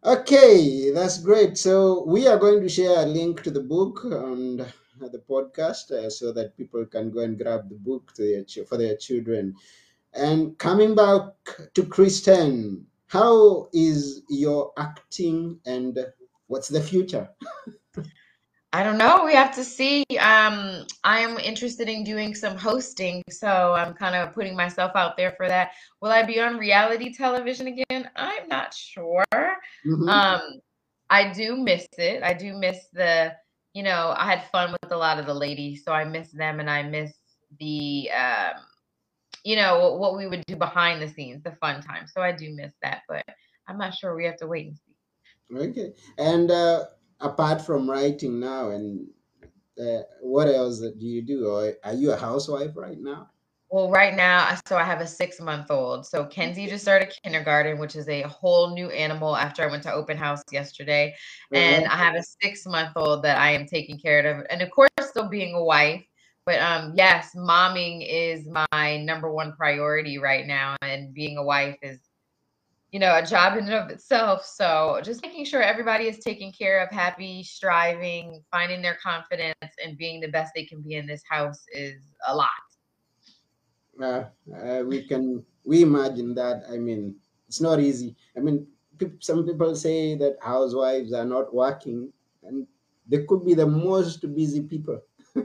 Okay, 0.06 0.92
that's 0.92 1.18
great. 1.20 1.58
So 1.58 2.06
we 2.06 2.28
are 2.28 2.38
going 2.38 2.62
to 2.62 2.70
share 2.70 3.00
a 3.00 3.06
link 3.06 3.44
to 3.44 3.52
the 3.52 3.60
book 3.60 4.06
on 4.06 4.66
the 5.00 5.20
podcast 5.30 5.92
uh, 5.92 6.10
so 6.10 6.32
that 6.34 6.58
people 6.58 6.86
can 6.86 7.12
go 7.12 7.20
and 7.20 7.38
grab 7.38 7.70
the 7.70 7.76
book 7.76 8.14
to 8.16 8.24
their 8.24 8.44
ch- 8.44 8.68
for 8.68 8.78
their 8.78 8.96
children. 8.96 9.56
And 10.14 10.58
coming 10.58 10.96
back 10.96 11.24
to 11.76 11.86
Kristen, 11.86 12.86
how 13.08 13.70
is 13.74 14.24
your 14.30 14.72
acting 14.78 15.60
and 15.66 15.98
what's 16.48 16.68
the 16.70 16.82
future? 16.82 17.30
I 18.74 18.84
don't 18.84 18.98
know. 18.98 19.24
We 19.26 19.34
have 19.34 19.56
to 19.56 19.64
see. 19.64 20.04
Um, 20.20 20.86
I 21.04 21.20
am 21.20 21.38
interested 21.40 21.88
in 21.88 22.04
doing 22.04 22.36
some 22.36 22.58
hosting, 22.58 23.24
so 23.30 23.74
I'm 23.74 23.94
kind 23.94 24.16
of 24.16 24.34
putting 24.34 24.56
myself 24.56 24.92
out 24.96 25.16
there 25.16 25.32
for 25.38 25.48
that. 25.48 25.72
Will 26.02 26.12
I 26.12 26.24
be 26.24 26.40
on 26.42 26.58
reality 26.58 27.14
television 27.14 27.68
again? 27.68 28.10
I'm 28.16 28.48
not 28.50 28.74
sure. 28.74 29.24
Mhm. 29.86 30.10
Um, 30.10 30.42
I 31.10 31.32
do 31.32 31.56
miss 31.56 31.88
it. 31.98 32.24
I 32.24 32.34
do 32.34 32.54
miss 32.58 32.90
the, 32.92 33.34
you 33.78 33.84
know, 33.84 34.16
I 34.18 34.26
had 34.26 34.50
fun 34.52 34.72
with 34.72 34.92
a 34.92 34.98
lot 34.98 35.20
of 35.20 35.28
the 35.28 35.36
ladies, 35.36 35.84
so 35.86 35.92
I 35.92 36.04
miss 36.04 36.32
them 36.32 36.60
and 36.60 36.68
I 36.68 36.82
miss 36.82 37.14
the, 37.60 38.10
um, 38.10 38.64
you 39.44 39.56
know, 39.56 39.94
what, 39.94 40.18
we 40.18 40.26
would 40.26 40.44
do 40.48 40.56
behind 40.56 41.00
the 41.00 41.08
scenes, 41.08 41.44
the 41.44 41.52
fun 41.62 41.84
time. 41.84 42.08
So 42.08 42.20
I 42.20 42.32
do 42.32 42.56
miss 42.56 42.74
that, 42.82 43.04
but 43.08 43.24
I'm 43.68 43.78
not 43.78 43.94
sure. 43.94 44.16
We 44.16 44.26
have 44.26 44.38
to 44.38 44.48
wait 44.48 44.66
and 44.66 44.78
see. 44.80 45.70
Okay. 45.70 45.94
And 46.18 46.50
uh, 46.50 46.86
apart 47.20 47.62
from 47.62 47.88
writing 47.88 48.40
now, 48.40 48.72
and 48.72 49.06
uh, 49.80 50.02
what 50.22 50.48
else 50.48 50.80
do 50.80 51.06
you 51.06 51.22
do? 51.22 51.46
Or 51.46 51.74
are 51.84 51.94
you 51.94 52.14
a 52.14 52.18
housewife 52.18 52.76
right 52.76 53.00
now? 53.00 53.30
Well, 53.70 53.90
right 53.90 54.16
now, 54.16 54.58
so 54.66 54.78
I 54.78 54.84
have 54.84 55.02
a 55.02 55.08
six 55.08 55.42
month 55.42 55.70
old. 55.72 56.06
So 56.06 56.26
Kenzie 56.26 56.68
just 56.68 56.84
started 56.86 57.14
kindergarten, 57.24 57.80
which 57.80 57.98
is 57.98 58.08
a 58.08 58.22
whole 58.24 58.74
new 58.74 58.90
animal 58.92 59.36
after 59.36 59.62
I 59.62 59.68
went 59.68 59.84
to 59.84 59.92
open 59.94 60.16
house 60.16 60.42
yesterday. 60.52 61.14
And. 61.52 61.86
I 61.88 61.98
have 61.98 62.16
a 62.16 62.24
six 62.24 62.66
month 62.66 62.94
old 62.96 63.24
that 63.24 63.38
I 63.38 63.52
am 63.52 63.66
taking 63.66 64.00
care 64.00 64.20
of. 64.26 64.46
And 64.50 64.62
of 64.62 64.72
course, 64.72 64.90
still 65.02 65.28
being 65.28 65.54
a 65.54 65.64
wife. 65.64 66.04
But 66.46 66.62
um, 66.62 66.94
yes, 66.96 67.36
momming 67.36 68.06
is 68.10 68.48
my 68.72 68.98
number 69.04 69.32
one 69.32 69.54
priority 69.58 70.18
right 70.18 70.48
now. 70.48 70.78
And 70.82 71.14
being 71.14 71.38
a 71.38 71.44
wife 71.44 71.78
is, 71.82 72.00
you 72.92 73.02
know, 73.02 73.18
a 73.18 73.26
job 73.26 73.58
in 73.58 73.66
and 73.66 73.74
of 73.74 73.90
itself. 73.90 74.46
So 74.46 75.02
just 75.04 75.22
making 75.22 75.44
sure 75.44 75.62
everybody 75.62 76.06
is 76.06 76.20
taken 76.20 76.54
care 76.54 76.82
of, 76.82 76.90
happy, 76.90 77.44
striving, 77.44 78.42
finding 78.50 78.82
their 78.82 78.98
confidence, 79.04 79.56
and 79.84 79.98
being 79.98 80.22
the 80.22 80.30
best 80.30 80.54
they 80.56 80.64
can 80.64 80.82
be 80.82 80.96
in 80.96 81.06
this 81.06 81.24
house 81.30 81.66
is 81.74 82.02
a 82.30 82.34
lot. 82.34 82.48
Uh, 84.02 84.24
uh, 84.56 84.84
we 84.86 85.04
can 85.04 85.44
we 85.64 85.82
imagine 85.82 86.34
that 86.34 86.64
i 86.72 86.78
mean 86.78 87.16
it's 87.48 87.62
not 87.62 87.80
easy 87.80 88.16
i 88.36 88.40
mean 88.40 88.66
some 89.20 89.46
people 89.46 89.76
say 89.76 90.16
that 90.16 90.38
housewives 90.42 91.14
are 91.14 91.26
not 91.26 91.54
working 91.54 92.12
and 92.44 92.68
they 93.08 93.24
could 93.26 93.46
be 93.46 93.54
the 93.54 93.66
most 93.66 94.22
busy 94.36 94.62
people 94.62 95.02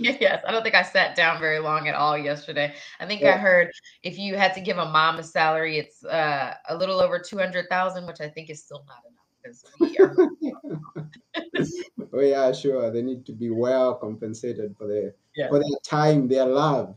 yes, 0.00 0.42
I 0.44 0.50
don't 0.50 0.64
think 0.64 0.74
I 0.74 0.82
sat 0.82 1.14
down 1.14 1.38
very 1.38 1.60
long 1.60 1.86
at 1.86 1.94
all 1.94 2.18
yesterday. 2.18 2.74
I 2.98 3.06
think 3.06 3.20
Yeah. 3.20 3.34
I 3.34 3.36
heard 3.36 3.70
if 4.02 4.18
you 4.18 4.36
had 4.36 4.52
to 4.54 4.60
give 4.60 4.78
a 4.78 4.84
mom 4.84 5.20
a 5.20 5.22
salary, 5.22 5.78
it's 5.78 6.04
uh, 6.04 6.54
a 6.68 6.76
little 6.76 6.98
over 6.98 7.20
two 7.20 7.38
hundred 7.38 7.68
thousand, 7.68 8.04
which 8.04 8.20
I 8.20 8.28
think 8.28 8.50
is 8.50 8.60
still 8.60 8.84
not 8.88 8.98
enough 9.08 9.22
we 9.80 9.98
are. 9.98 10.16
oh 12.14 12.20
yeah 12.20 12.52
sure 12.52 12.90
they 12.90 13.02
need 13.02 13.26
to 13.26 13.32
be 13.32 13.50
well 13.50 13.94
compensated 13.94 14.74
for 14.76 14.86
their 14.86 15.14
Yeah. 15.36 15.48
for 15.48 15.58
their 15.58 15.78
time 15.84 16.28
their 16.28 16.46
love 16.46 16.96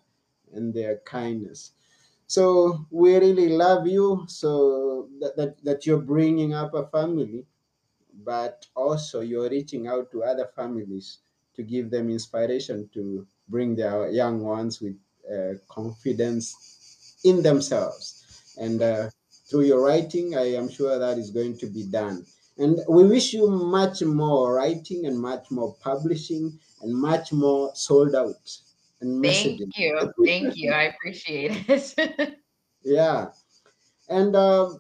and 0.54 0.74
their 0.74 0.98
kindness 1.00 1.72
so 2.28 2.86
we 2.92 3.18
really 3.18 3.50
love 3.50 3.88
you 3.88 4.26
so 4.28 5.10
that, 5.20 5.36
that, 5.38 5.64
that 5.64 5.86
you're 5.86 6.02
bringing 6.02 6.54
up 6.54 6.74
a 6.74 6.88
family 6.88 7.46
but 8.24 8.66
also 8.76 9.22
you're 9.22 9.50
reaching 9.50 9.88
out 9.88 10.12
to 10.12 10.24
other 10.24 10.48
families 10.56 11.20
to 11.56 11.64
give 11.64 11.90
them 11.90 12.10
inspiration 12.10 12.90
to 12.94 13.26
bring 13.48 13.76
their 13.76 14.10
young 14.10 14.42
ones 14.44 14.82
with 14.82 14.98
uh, 15.32 15.54
confidence 15.70 17.18
in 17.24 17.42
themselves. 17.42 18.54
And 18.60 18.82
uh, 18.82 19.10
through 19.50 19.64
your 19.64 19.82
writing, 19.84 20.36
I 20.36 20.54
am 20.56 20.70
sure 20.70 20.98
that 20.98 21.18
is 21.18 21.32
going 21.32 21.58
to 21.60 21.68
be 21.68 21.84
done. 21.84 22.26
And 22.58 22.80
we 22.88 23.04
wish 23.06 23.34
you 23.34 23.50
much 23.50 24.02
more 24.02 24.56
writing 24.56 25.06
and 25.06 25.20
much 25.20 25.52
more 25.52 25.76
publishing 25.82 26.60
and 26.82 26.94
much 26.94 27.32
more 27.32 27.72
sold 27.76 28.16
out 28.16 28.36
and 29.02 29.24
Thank 29.24 29.60
messaging. 29.60 29.70
you, 29.76 30.14
thank 30.26 30.56
you. 30.56 30.72
I 30.72 30.84
appreciate 30.84 31.70
it. 31.70 32.36
Yeah. 32.86 33.30
And 34.10 34.36
um, 34.36 34.80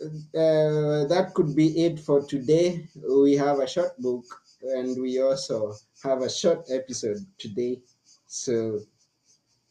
uh, 0.00 1.04
that 1.10 1.32
could 1.34 1.56
be 1.56 1.84
it 1.84 1.98
for 1.98 2.22
today. 2.24 2.88
We 2.94 3.34
have 3.34 3.58
a 3.58 3.66
short 3.66 3.98
book 3.98 4.24
and 4.62 5.00
we 5.02 5.20
also 5.20 5.74
have 6.04 6.22
a 6.22 6.30
short 6.30 6.66
episode 6.70 7.18
today. 7.38 7.80
So 8.28 8.78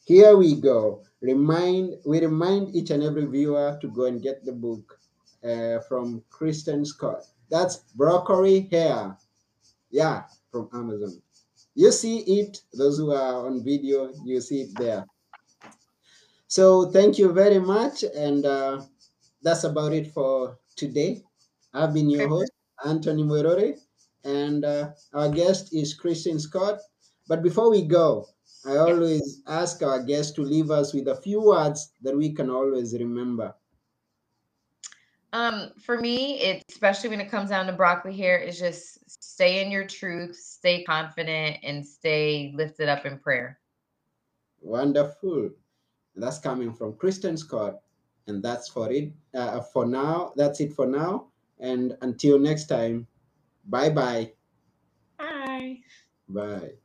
here 0.04 0.36
we 0.36 0.60
go. 0.60 1.02
Remind 1.22 1.96
we 2.04 2.20
remind 2.20 2.74
each 2.74 2.90
and 2.90 3.02
every 3.02 3.24
viewer 3.26 3.78
to 3.80 3.88
go 3.88 4.04
and 4.04 4.22
get 4.22 4.44
the 4.44 4.52
book 4.52 4.98
uh, 5.42 5.80
from 5.88 6.22
Kristen 6.30 6.84
Scott. 6.84 7.24
That's 7.50 7.78
broccoli 7.96 8.68
hair. 8.70 9.16
Yeah, 9.90 10.24
from 10.52 10.68
Amazon. 10.74 11.20
You 11.74 11.90
see 11.90 12.18
it. 12.20 12.62
Those 12.72 12.98
who 12.98 13.10
are 13.10 13.46
on 13.46 13.64
video, 13.64 14.12
you 14.24 14.40
see 14.40 14.62
it 14.62 14.78
there. 14.78 15.04
So 16.48 16.90
thank 16.90 17.18
you 17.18 17.32
very 17.32 17.58
much, 17.58 18.02
and 18.04 18.44
uh, 18.44 18.82
that's 19.42 19.64
about 19.64 19.92
it 19.92 20.12
for 20.12 20.58
today. 20.76 21.24
I've 21.72 21.94
been 21.94 22.10
your 22.10 22.28
host, 22.28 22.52
Anthony 22.84 23.22
Mwerore, 23.22 23.78
and 24.24 24.64
uh, 24.64 24.92
our 25.14 25.30
guest 25.30 25.72
is 25.74 25.94
Kristen 25.94 26.38
Scott. 26.38 26.80
But 27.28 27.42
before 27.42 27.70
we 27.70 27.82
go, 27.82 28.26
I 28.66 28.76
always 28.76 29.42
ask 29.46 29.82
our 29.82 30.02
guests 30.02 30.32
to 30.32 30.42
leave 30.42 30.70
us 30.70 30.92
with 30.92 31.08
a 31.08 31.16
few 31.16 31.40
words 31.40 31.92
that 32.02 32.16
we 32.16 32.32
can 32.34 32.50
always 32.50 32.92
remember. 32.94 33.54
Um, 35.32 35.70
for 35.78 35.98
me, 36.00 36.40
it 36.40 36.64
especially 36.68 37.10
when 37.10 37.20
it 37.20 37.30
comes 37.30 37.50
down 37.50 37.66
to 37.66 37.72
broccoli 37.72 38.16
hair, 38.16 38.38
is 38.38 38.58
just 38.58 38.98
stay 39.22 39.64
in 39.64 39.70
your 39.70 39.86
truth, 39.86 40.36
stay 40.36 40.82
confident, 40.82 41.58
and 41.62 41.86
stay 41.86 42.52
lifted 42.54 42.88
up 42.88 43.06
in 43.06 43.18
prayer. 43.18 43.60
Wonderful. 44.60 45.50
That's 46.16 46.38
coming 46.38 46.74
from 46.74 46.94
Kristen 46.94 47.36
Scott, 47.36 47.80
and 48.26 48.42
that's 48.42 48.68
for 48.68 48.90
it 48.90 49.12
uh, 49.34 49.60
for 49.60 49.86
now. 49.86 50.32
That's 50.36 50.60
it 50.60 50.72
for 50.72 50.86
now, 50.86 51.28
and 51.60 51.96
until 52.02 52.38
next 52.38 52.66
time, 52.66 53.06
bye 53.68 53.90
bye. 53.90 54.32
Bye. 55.16 55.78
Bye. 56.28 56.79